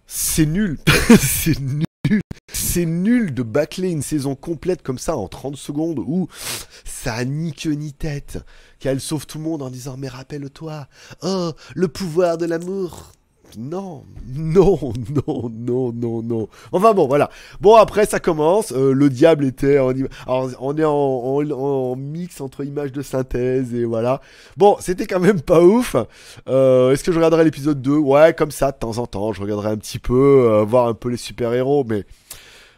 [0.06, 0.78] C'est nul.
[1.18, 1.84] c'est nul.
[2.52, 6.28] C'est nul de bâcler une saison complète comme ça en 30 secondes où
[6.84, 8.38] ça a ni queue ni tête.
[8.78, 10.86] Qu'elle sauve tout le monde en disant Mais rappelle-toi,
[11.22, 13.12] oh, le pouvoir de l'amour
[13.58, 14.78] non, non,
[15.14, 16.48] non, non, non, non.
[16.72, 17.30] Enfin bon, voilà.
[17.60, 18.72] Bon, après, ça commence.
[18.72, 19.78] Euh, le diable était.
[19.78, 19.90] En...
[20.26, 24.20] Alors, on est en, mix entre images de synthèse et voilà.
[24.56, 25.96] Bon, c'était quand même pas ouf.
[26.48, 29.32] Euh, est-ce que je regarderai l'épisode 2 Ouais, comme ça, de temps en temps.
[29.32, 32.04] Je regarderai un petit peu, euh, voir un peu les super-héros, mais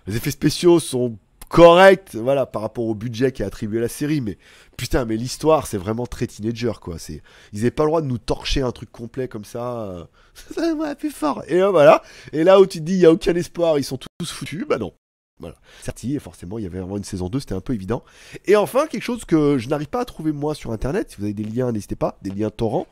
[0.07, 1.17] les effets spéciaux sont
[1.49, 4.39] corrects, voilà, par rapport au budget qui est attribué la série, mais
[4.77, 6.99] putain, mais l'histoire, c'est vraiment très teenager, quoi.
[6.99, 10.09] C'est, ils n'avaient pas le droit de nous torcher un truc complet comme ça.
[10.55, 11.43] ça va plus fort.
[11.49, 12.03] Et voilà.
[12.33, 14.67] Et là où tu te dis, il n'y a aucun espoir, ils sont tous foutus,
[14.69, 14.93] bah non.
[15.39, 15.57] Voilà.
[15.83, 18.03] Certes, et forcément, il y avait vraiment une saison 2, c'était un peu évident.
[18.47, 21.25] Et enfin, quelque chose que je n'arrive pas à trouver moi sur internet, si vous
[21.25, 22.87] avez des liens, n'hésitez pas, des liens torrents.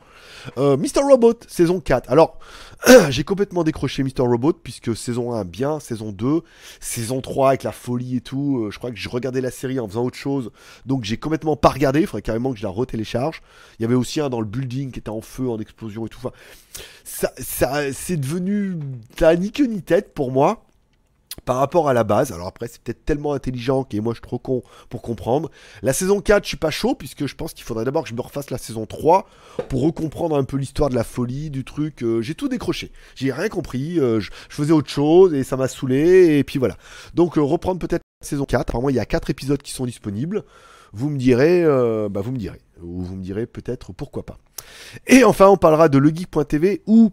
[0.59, 1.01] Euh, Mr.
[1.09, 2.11] Robot, saison 4.
[2.11, 2.37] Alors,
[3.09, 4.19] j'ai complètement décroché Mr.
[4.21, 6.41] Robot, puisque saison 1, bien, saison 2,
[6.79, 8.65] saison 3 avec la folie et tout.
[8.65, 10.51] Euh, je crois que je regardais la série en faisant autre chose,
[10.85, 13.41] donc j'ai complètement pas regardé, il faudrait carrément que je la retélécharge.
[13.79, 16.09] Il y avait aussi un dans le building qui était en feu, en explosion et
[16.09, 16.19] tout.
[16.19, 16.35] Enfin,
[17.03, 18.77] ça, ça c'est devenu.
[19.17, 20.64] Ça ni queue ni tête pour moi
[21.43, 22.31] par rapport à la base.
[22.31, 25.51] Alors après, c'est peut-être tellement intelligent que moi je suis trop con pour comprendre.
[25.83, 28.15] La saison 4, je suis pas chaud puisque je pense qu'il faudrait d'abord que je
[28.15, 29.27] me refasse la saison 3
[29.69, 32.03] pour recomprendre un peu l'histoire de la folie, du truc.
[32.03, 32.91] Euh, j'ai tout décroché.
[33.15, 33.99] J'ai rien compris.
[33.99, 36.37] Euh, je, faisais autre chose et ça m'a saoulé.
[36.37, 36.77] Et puis voilà.
[37.13, 38.61] Donc euh, reprendre peut-être la saison 4.
[38.61, 40.43] Apparemment, il y a 4 épisodes qui sont disponibles.
[40.93, 41.65] Vous me direz,
[42.09, 42.61] bah vous me direz.
[42.81, 44.37] Ou vous me direz peut-être pourquoi pas.
[45.07, 47.11] Et enfin, on parlera de legeek.tv où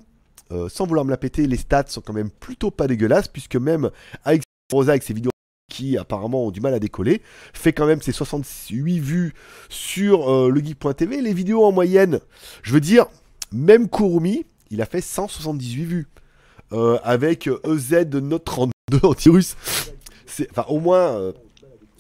[0.53, 3.57] euh, sans vouloir me la péter, les stats sont quand même plutôt pas dégueulasses, puisque
[3.57, 3.91] même
[4.25, 5.31] avec Rosa, avec ses vidéos
[5.71, 7.23] qui apparemment ont du mal à décoller,
[7.55, 9.35] fait quand même ses 68 vues
[9.71, 11.23] sur euh, le geek.tv.
[11.23, 12.21] Les vidéos en moyenne,
[12.62, 13.07] je veux dire,
[13.53, 16.09] même Kurumi, il a fait 178 vues.
[16.73, 19.57] Euh, avec EZ Note 32 anti-russe.
[20.51, 21.33] Enfin, au moins,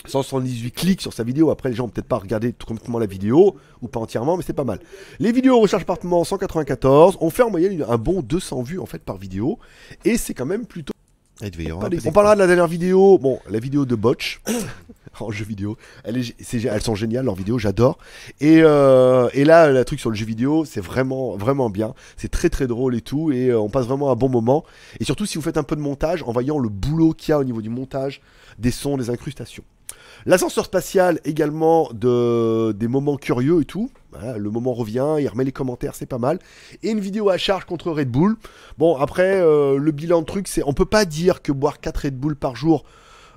[0.06, 1.50] 178 clics sur sa vidéo.
[1.50, 4.42] Après, les gens ont peut-être pas regardé tout complètement la vidéo, ou pas entièrement, mais
[4.46, 4.80] c'est pas mal.
[5.18, 7.18] Les vidéos recharge par moment 194.
[7.20, 9.58] On fait en moyenne un bon 200 vues en fait par vidéo.
[10.04, 10.92] Et c'est quand même plutôt.
[12.06, 13.18] On parlera de la dernière vidéo.
[13.18, 14.40] Bon, la vidéo de Botch.
[15.20, 15.76] en jeu vidéo.
[16.04, 17.98] Elles, sont géniales, leurs vidéos, j'adore.
[18.42, 21.94] Euh, et, là, le truc sur le jeu vidéo, c'est vraiment, vraiment bien.
[22.16, 23.32] C'est très, très drôle et tout.
[23.32, 24.64] Et euh, on passe vraiment un bon moment.
[25.00, 27.32] Et surtout, si vous faites un peu de montage, en voyant le boulot qu'il y
[27.32, 28.20] a au niveau du montage,
[28.58, 29.64] des sons, des incrustations.
[30.26, 33.90] L'ascenseur spatial également de, des moments curieux et tout.
[34.36, 36.38] le moment revient, il remet les commentaires, c'est pas mal.
[36.82, 38.36] Et une vidéo à charge contre Red Bull.
[38.78, 41.96] Bon, après, euh, le bilan de truc, c'est on peut pas dire que boire 4
[42.04, 42.84] Red Bull par jour,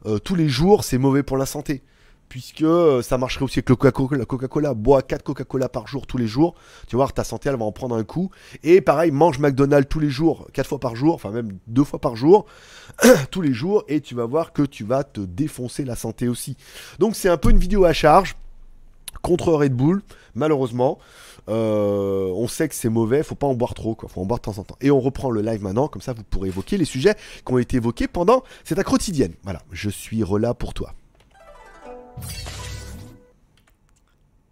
[0.06, 1.82] euh, tous les jours, c'est mauvais pour la santé
[2.30, 4.74] puisque euh, ça marcherait aussi avec le Coca-Cola.
[4.74, 6.56] Bois 4 Coca-Cola par jour tous les jours.
[6.88, 8.32] Tu vois, ta santé, elle va en prendre un coup.
[8.64, 12.00] Et pareil, mange McDonald's tous les jours, 4 fois par jour, enfin même 2 fois
[12.00, 12.46] par jour,
[13.32, 16.58] tous les jours, et tu vas voir que tu vas te défoncer la santé aussi.
[17.00, 18.36] Donc c'est un peu une vidéo à charge
[19.22, 20.02] contre Red Bull,
[20.34, 21.00] malheureusement.
[21.48, 24.10] Euh, on sait que c'est mauvais, faut pas en boire trop, quoi.
[24.10, 24.78] faut en boire de temps en temps.
[24.82, 27.58] Et on reprend le live maintenant, comme ça vous pourrez évoquer les sujets qui ont
[27.58, 29.34] été évoqués pendant cette quotidienne.
[29.44, 30.94] Voilà, je suis relâ pour toi.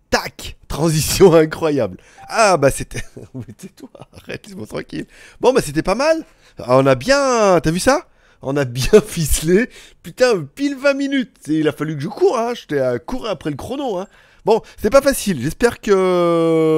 [0.10, 1.97] Tac Transition incroyable.
[2.28, 3.02] Ah bah c'était...
[3.76, 5.06] toi arrête, laisse-moi tranquille.
[5.39, 6.26] Bon bah c'était pas mal.
[6.58, 7.60] Ah, on a bien...
[7.62, 8.08] T'as vu ça?
[8.41, 9.69] On a bien ficelé.
[10.04, 11.38] Putain, pile 20 minutes.
[11.47, 12.54] Il a fallu que je cours, hein.
[12.54, 14.08] J'étais à courir après le chrono, hein.
[14.45, 15.41] Bon, c'est pas facile.
[15.41, 16.78] J'espère que...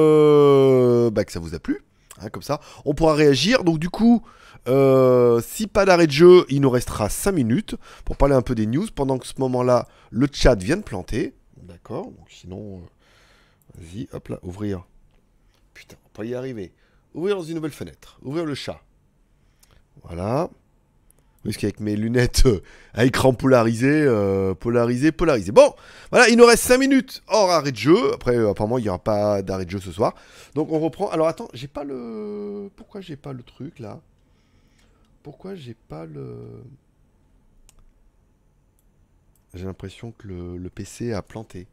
[1.12, 1.82] Bah, que ça vous a plu.
[2.20, 3.64] Hein, comme ça, on pourra réagir.
[3.64, 4.22] Donc du coup,
[4.68, 8.54] euh, si pas d'arrêt de jeu, il nous restera 5 minutes pour parler un peu
[8.54, 8.86] des news.
[8.94, 11.34] Pendant que ce moment-là, le chat vient de planter.
[11.62, 14.84] D'accord, donc sinon, euh, vas-y, hop là, ouvrir.
[15.74, 16.72] Putain, on peut y arriver.
[17.14, 18.18] Ouvrir dans une nouvelle fenêtre.
[18.22, 18.80] Ouvrir le chat.
[20.02, 20.50] Voilà.
[21.44, 22.60] Parce qu'avec mes lunettes euh,
[22.92, 24.04] à écran polarisé,
[24.58, 25.52] polarisé, polarisé.
[25.52, 25.74] Bon,
[26.10, 28.12] voilà, il nous reste 5 minutes hors arrêt de jeu.
[28.14, 30.14] Après, apparemment, il n'y aura pas d'arrêt de jeu ce soir.
[30.54, 31.08] Donc on reprend.
[31.10, 32.68] Alors attends, j'ai pas le.
[32.74, 34.00] Pourquoi j'ai pas le truc là?
[35.26, 36.62] Pourquoi j'ai pas le...
[39.54, 41.66] J'ai l'impression que le, PC a planté.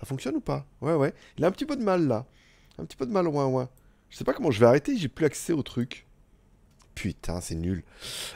[0.00, 0.64] Ça fonctionne ou pas?
[0.80, 1.12] Ouais, ouais.
[1.36, 2.24] Il a un petit peu de mal là.
[2.78, 3.66] Un petit peu de mal, ouais, ouais.
[4.08, 6.06] Je sais pas comment je vais arrêter, j'ai plus accès au truc.
[6.94, 7.84] Putain, c'est nul.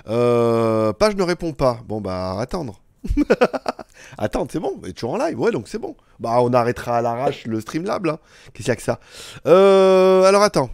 [0.06, 1.80] Euh, page ne répond pas.
[1.86, 2.82] Bon, bah, attendre.
[4.18, 4.82] attendre, c'est bon.
[4.84, 5.96] est toujours en live, ouais, donc c'est bon.
[6.20, 8.20] Bah, on arrêtera à l'arrache le Streamlab, là.
[8.52, 9.00] Qu'est-ce qu'il y a que ça?
[9.46, 10.68] Euh, Alors, attends.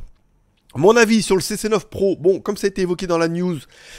[0.76, 3.58] Mon avis sur le CC9 Pro, bon, comme ça a été évoqué dans la news,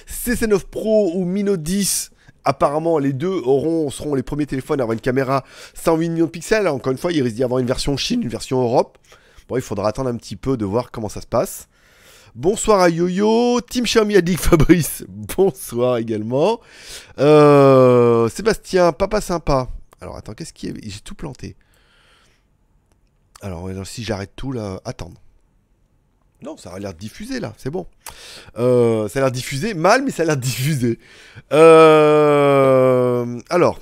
[0.10, 2.12] CC9 Pro ou Mino 10,
[2.44, 6.32] apparemment les deux auront, seront les premiers téléphones à avoir une caméra 108 millions de
[6.32, 6.68] pixels.
[6.68, 8.98] Encore une fois, il risque d'y avoir une version Chine, une version Europe.
[9.48, 11.70] Bon, il faudra attendre un petit peu de voir comment ça se passe.
[12.36, 16.60] Bonsoir à YoYo, Team Xiaomi Addict Fabrice, bonsoir également.
[17.20, 19.70] Euh, Sébastien, papa sympa.
[20.02, 21.56] Alors attends, qu'est-ce qui est J'ai tout planté.
[23.42, 25.22] Alors si j'arrête tout là, attendre.
[26.42, 27.88] Non, ça a l'air diffusé là, c'est bon.
[28.58, 31.00] Euh, ça a l'air diffusé, mal, mais ça a l'air diffusé.
[31.54, 33.80] Euh, alors,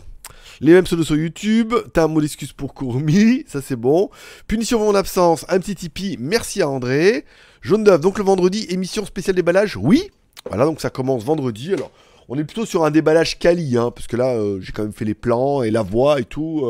[0.61, 4.09] les mêmes pseudos sur YouTube, t'as un mot d'excuse pour Courmi, ça c'est bon.
[4.47, 7.25] Punition pour mon absence, un petit Tipeee, merci à André.
[7.61, 10.09] Jaune d'œuf, donc le vendredi, émission spéciale déballage, oui.
[10.47, 11.73] Voilà, donc ça commence vendredi.
[11.73, 11.91] Alors,
[12.29, 14.93] on est plutôt sur un déballage quali, hein, parce que là, euh, j'ai quand même
[14.93, 16.65] fait les plans et la voix et tout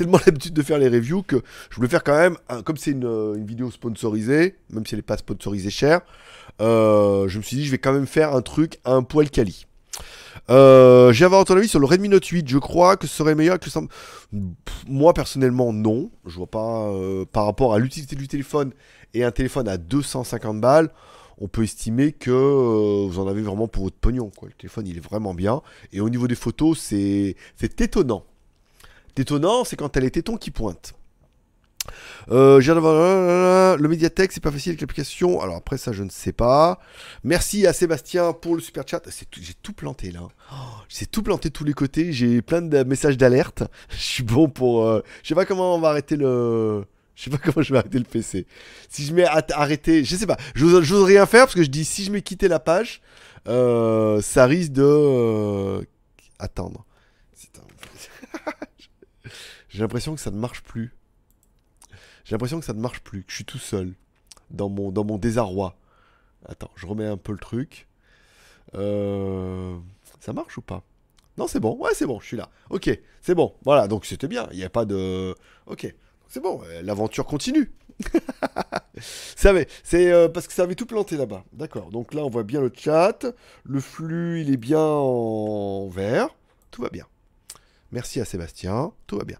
[0.00, 3.44] tellement l'habitude de faire les reviews que je voulais faire quand même, comme c'est une,
[3.44, 6.00] vidéo sponsorisée, même si elle n'est pas sponsorisée cher,
[6.60, 9.66] euh, je me suis dit je vais quand même faire un truc un poil quali.
[10.48, 12.48] Euh, J'ai avoir ton avis sur le Redmi Note 8.
[12.48, 13.68] Je crois que ce serait meilleur que
[14.32, 14.40] le
[14.88, 16.10] Moi personnellement non.
[16.26, 18.72] Je vois pas euh, par rapport à l'utilité du téléphone
[19.14, 20.90] et un téléphone à 250 balles.
[21.38, 24.30] On peut estimer que euh, vous en avez vraiment pour votre pognon.
[24.34, 24.48] Quoi.
[24.48, 25.62] Le téléphone il est vraiment bien.
[25.92, 27.36] Et au niveau des photos, c'est
[27.80, 28.24] étonnant.
[29.18, 30.94] Étonnant, c'est quand elle est téton qui pointe.
[32.30, 35.40] Euh, le médiathèque, c'est pas facile avec l'application.
[35.40, 36.78] Alors après ça, je ne sais pas.
[37.24, 39.02] Merci à Sébastien pour le super chat.
[39.40, 40.20] J'ai tout planté là.
[40.52, 40.54] Oh,
[40.88, 42.12] j'ai tout planté de tous les côtés.
[42.12, 43.64] J'ai plein de messages d'alerte.
[43.90, 44.86] Je suis bon pour.
[44.86, 46.84] Euh, je sais pas comment on va arrêter le.
[47.14, 48.46] Je sais pas comment je vais arrêter le PC.
[48.88, 50.38] Si je mets arrêter, je sais pas.
[50.54, 53.02] Je n'ose rien faire parce que je dis si je mets quitter la page,
[53.46, 55.82] euh, ça risque de euh,
[56.38, 56.86] attendre.
[59.70, 60.94] J'ai l'impression que ça ne marche plus.
[62.24, 63.94] J'ai l'impression que ça ne marche plus, que je suis tout seul
[64.50, 65.76] dans mon, dans mon désarroi.
[66.46, 67.86] Attends, je remets un peu le truc.
[68.74, 69.78] Euh,
[70.20, 70.82] ça marche ou pas?
[71.38, 71.76] Non, c'est bon.
[71.78, 72.50] Ouais, c'est bon, je suis là.
[72.68, 72.90] Ok,
[73.22, 73.54] c'est bon.
[73.64, 74.48] Voilà, donc c'était bien.
[74.52, 75.34] Il n'y a pas de...
[75.66, 75.92] Ok,
[76.28, 76.60] c'est bon.
[76.64, 77.72] Euh, l'aventure continue.
[79.36, 81.44] c'est euh, parce que ça avait tout planté là-bas.
[81.52, 81.90] D'accord.
[81.90, 83.24] Donc là, on voit bien le chat.
[83.64, 86.28] Le flux, il est bien en vert.
[86.70, 87.06] Tout va bien.
[87.92, 89.38] Merci à Sébastien, tout va bien.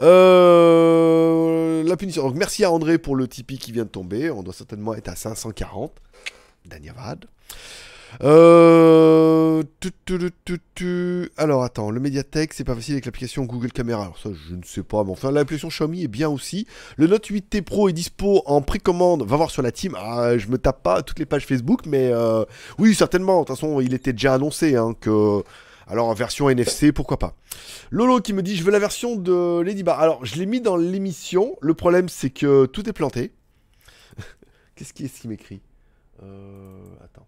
[0.00, 2.30] Euh, la punition.
[2.32, 4.30] Merci à André pour le Tipeee qui vient de tomber.
[4.30, 5.92] On doit certainement être à 540.
[6.64, 7.26] Danyavad.
[8.22, 9.62] Euh...
[11.36, 14.02] Alors attends, le Mediatek, c'est pas facile avec l'application Google Camera.
[14.02, 15.04] Alors ça, je ne sais pas.
[15.04, 16.66] Mais enfin, l'application Xiaomi est bien aussi.
[16.96, 19.22] Le Note 8T Pro est dispo en précommande.
[19.26, 19.96] Va voir sur la team.
[19.98, 22.44] Ah, je me tape pas toutes les pages Facebook, mais euh,
[22.78, 23.40] oui, certainement.
[23.40, 25.42] De toute façon, il était déjà annoncé hein, que.
[25.86, 27.34] Alors en version NFC, pourquoi pas.
[27.90, 30.00] Lolo qui me dit je veux la version de Lady Bar.
[30.00, 31.56] Alors je l'ai mis dans l'émission.
[31.60, 33.32] Le problème c'est que tout est planté.
[34.74, 35.60] Qu'est-ce qui est ce qui m'écrit
[36.22, 37.26] euh, Attends.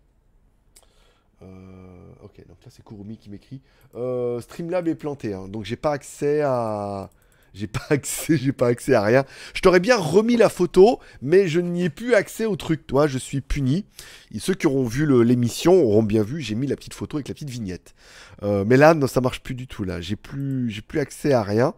[1.43, 3.61] Euh, ok, donc là c'est Kurumi qui m'écrit.
[3.95, 7.11] Euh, Streamlab est planté, hein, donc j'ai pas accès à.
[7.55, 9.25] J'ai pas accès, j'ai pas accès à rien.
[9.55, 12.87] Je t'aurais bien remis la photo, mais je n'y ai plus accès au truc.
[12.87, 13.87] Toi, je suis puni.
[14.35, 16.40] Et ceux qui auront vu l'émission auront bien vu.
[16.40, 17.95] J'ai mis la petite photo avec la petite vignette.
[18.43, 19.85] Euh, mais là, non, ça marche plus du tout.
[19.85, 21.75] Là, j'ai plus, j'ai plus accès à rien.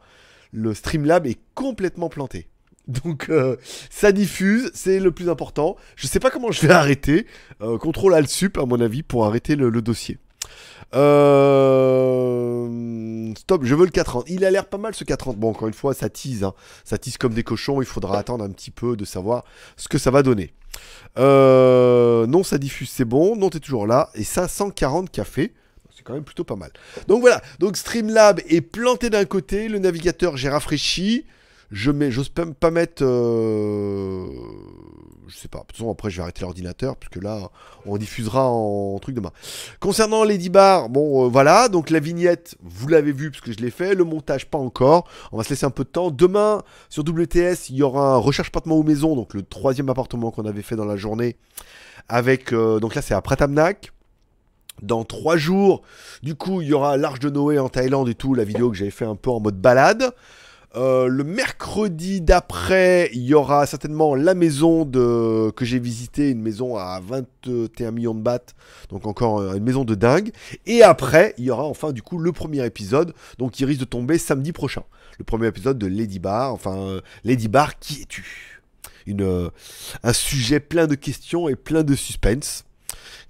[0.52, 2.48] Le Streamlab est complètement planté.
[2.88, 3.56] Donc euh,
[3.90, 5.76] ça diffuse, c'est le plus important.
[5.96, 7.26] Je sais pas comment je vais arrêter.
[7.60, 10.18] Euh, contrôle Alt Sup à mon avis pour arrêter le, dossier.
[10.94, 12.68] Euh,
[13.36, 14.24] stop, je veux le 4 ans.
[14.28, 15.34] Il a l'air pas mal ce 4 ans.
[15.34, 16.44] Bon, encore une fois, ça tease.
[16.44, 16.54] Hein.
[16.84, 17.82] Ça tease comme des cochons.
[17.82, 19.44] Il faudra attendre un petit peu de savoir
[19.76, 20.52] ce que ça va donner.
[21.16, 23.36] non, ça diffuse, c'est bon.
[23.36, 24.10] Non, t'es toujours là.
[24.14, 25.54] Et 540 cafés.
[25.96, 26.70] C'est quand même plutôt pas mal.
[27.08, 27.42] Donc voilà.
[27.58, 29.68] Donc Streamlab est planté d'un côté.
[29.68, 31.24] Le navigateur, j'ai rafraîchi.
[31.70, 34.26] Je mets, j'ose pas mettre, euh,
[35.26, 35.58] je sais pas.
[35.58, 37.50] De toute façon, après, je vais arrêter l'ordinateur puisque là,
[37.86, 39.32] on diffusera en, truc demain.
[39.80, 41.68] Concernant Lady Bar, bon, euh, voilà.
[41.68, 43.94] Donc la vignette, vous l'avez vu puisque je l'ai fait.
[43.94, 45.08] Le montage, pas encore.
[45.32, 46.10] On va se laisser un peu de temps.
[46.10, 50.30] Demain, sur WTS, il y aura un recherche appartement ou maison, donc le troisième appartement
[50.30, 51.36] qu'on avait fait dans la journée.
[52.08, 53.92] Avec, euh, donc là, c'est à Pratamnak.
[54.82, 55.82] Dans trois jours,
[56.22, 58.76] du coup, il y aura l'Arche de Noé en Thaïlande et tout, la vidéo que
[58.76, 60.12] j'avais fait un peu en mode balade.
[60.76, 65.50] Euh, le mercredi d'après, il y aura certainement la maison de...
[65.52, 68.52] que j'ai visitée, une maison à 21 millions de bahts,
[68.90, 70.32] donc encore euh, une maison de dingue.
[70.66, 73.86] Et après, il y aura enfin du coup le premier épisode, donc il risque de
[73.86, 74.82] tomber samedi prochain.
[75.18, 78.60] Le premier épisode de Lady Bar, enfin euh, Lady Bar, qui es-tu?
[79.06, 79.50] Une,
[80.02, 82.65] Un sujet plein de questions et plein de suspense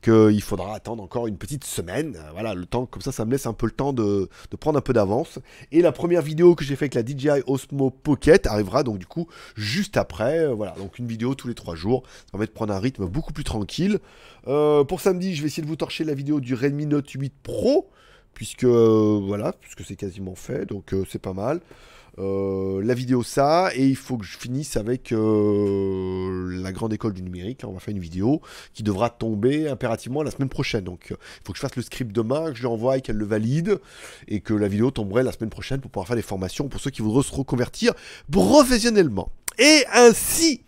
[0.02, 2.16] qu'il faudra attendre encore une petite semaine.
[2.16, 4.28] Euh, voilà, le temps, comme ça, ça me laisse un peu le temps de,
[4.58, 5.38] prendre un peu d'avance.
[5.72, 9.06] Et la première vidéo que j'ai fait avec la DJI Osmo Pocket arrivera donc du
[9.06, 10.40] coup juste après.
[10.40, 12.02] Euh, voilà, donc une vidéo tous les trois jours.
[12.06, 13.98] Ça permet de prendre un rythme beaucoup plus tranquille.
[14.46, 17.32] Euh, pour samedi, je vais essayer de vous torcher la vidéo du Redmi Note 8
[17.42, 17.88] Pro.
[18.34, 21.60] Puisque voilà, puisque c'est quasiment fait, donc c'est pas mal.
[22.18, 27.12] Euh, la vidéo ça, et il faut que je finisse avec euh, la grande école
[27.12, 27.62] du numérique.
[27.66, 28.40] on va faire une vidéo
[28.72, 30.84] qui devra tomber impérativement la semaine prochaine.
[30.84, 33.16] Donc il faut que je fasse le script demain, que je lui envoie et qu'elle
[33.16, 33.78] le valide,
[34.28, 36.90] et que la vidéo tomberait la semaine prochaine pour pouvoir faire des formations pour ceux
[36.90, 37.92] qui voudraient se reconvertir
[38.30, 39.30] professionnellement.
[39.58, 40.62] Et ainsi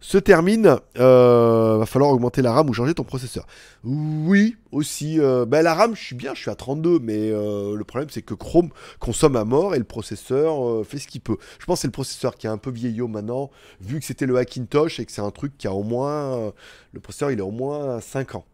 [0.00, 3.46] se termine, euh, va falloir augmenter la RAM ou changer ton processeur.
[3.84, 5.20] Oui, aussi.
[5.20, 8.08] Euh, ben, la RAM, je suis bien, je suis à 32, mais euh, le problème
[8.10, 11.36] c'est que Chrome consomme à mort et le processeur euh, fait ce qu'il peut.
[11.58, 14.26] Je pense que c'est le processeur qui est un peu vieillot maintenant, vu que c'était
[14.26, 16.52] le Hackintosh et que c'est un truc qui a au moins.
[16.92, 18.44] le processeur, il a au moins 5 ans.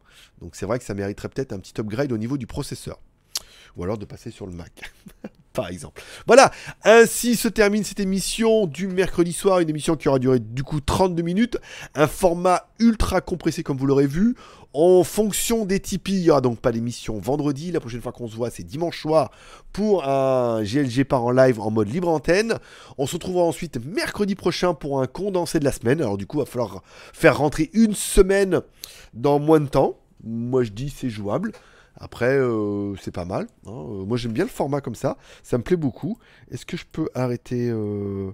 [0.40, 2.98] Donc c'est vrai que ça mériterait peut-être un petit upgrade au niveau du processeur.
[3.76, 4.92] Ou alors de passer sur le Mac.
[5.56, 6.02] par exemple.
[6.26, 6.52] Voilà,
[6.84, 10.80] ainsi se termine cette émission du mercredi soir, une émission qui aura duré du coup
[10.80, 11.58] 32 minutes,
[11.94, 14.36] un format ultra compressé comme vous l'aurez vu.
[14.74, 17.72] En fonction des Tipeee, il n'y aura donc pas d'émission vendredi.
[17.72, 19.30] La prochaine fois qu'on se voit, c'est dimanche soir
[19.72, 22.58] pour un GLG par en live en mode libre antenne.
[22.98, 26.02] On se retrouvera ensuite mercredi prochain pour un condensé de la semaine.
[26.02, 26.82] Alors du coup, il va falloir
[27.14, 28.60] faire rentrer une semaine
[29.14, 29.98] dans moins de temps.
[30.22, 31.52] Moi, je dis c'est jouable.
[31.98, 33.46] Après, euh, c'est pas mal.
[33.66, 33.70] Hein.
[33.70, 35.16] Euh, moi, j'aime bien le format comme ça.
[35.42, 36.18] Ça me plaît beaucoup.
[36.50, 38.30] Est-ce que je peux arrêter euh,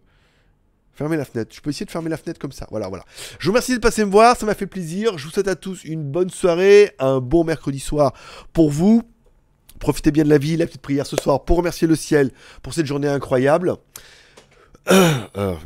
[0.94, 1.54] Fermer la fenêtre?
[1.54, 2.66] Je peux essayer de fermer la fenêtre comme ça.
[2.70, 3.04] Voilà, voilà.
[3.38, 4.36] Je vous remercie de passer me voir.
[4.36, 5.16] Ça m'a fait plaisir.
[5.16, 6.92] Je vous souhaite à tous une bonne soirée.
[6.98, 8.12] Un bon mercredi soir
[8.52, 9.02] pour vous.
[9.78, 10.56] Profitez bien de la vie.
[10.56, 12.30] La petite prière ce soir pour remercier le ciel
[12.62, 13.76] pour cette journée incroyable.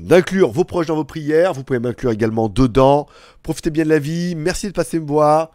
[0.01, 1.55] d'inclure vos proches dans vos prières.
[1.55, 3.07] Vous pouvez m'inclure également dedans.
[3.43, 4.35] Profitez bien de la vie.
[4.35, 5.51] Merci de passer me voir.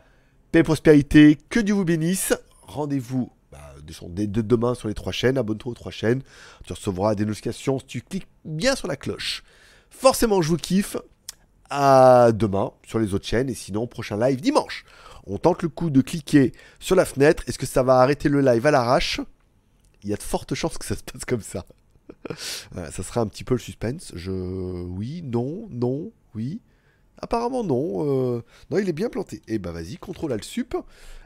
[0.52, 2.34] Paix et prospérité, que Dieu vous bénisse.
[2.64, 3.74] Rendez-vous bah,
[4.10, 5.38] dès demain sur les trois chaînes.
[5.38, 6.24] Abonne-toi aux trois chaînes.
[6.66, 9.43] Tu recevras des notifications si tu cliques bien sur la cloche.
[9.89, 10.97] Forcément, je vous kiffe.
[11.70, 13.49] À demain sur les autres chaînes.
[13.49, 14.84] Et sinon, prochain live dimanche.
[15.26, 17.43] On tente le coup de cliquer sur la fenêtre.
[17.47, 19.22] Est-ce que ça va arrêter le live à l'arrache?
[20.04, 21.66] Il y a de fortes chances que ça se passe comme ça.
[22.76, 24.12] ça sera un petit peu le suspense.
[24.16, 24.32] Je.
[24.32, 26.60] Oui, non, non, oui.
[27.22, 28.05] Apparemment non.
[28.38, 29.41] Euh, non, il est bien planté.
[29.47, 30.76] Et bah vas-y, contrôle Alt Sup.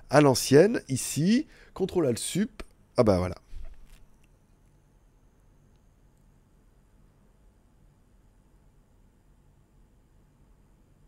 [0.10, 2.64] À l'ancienne, ici, contrôle Alt Sup.
[2.98, 3.36] Ah bah voilà.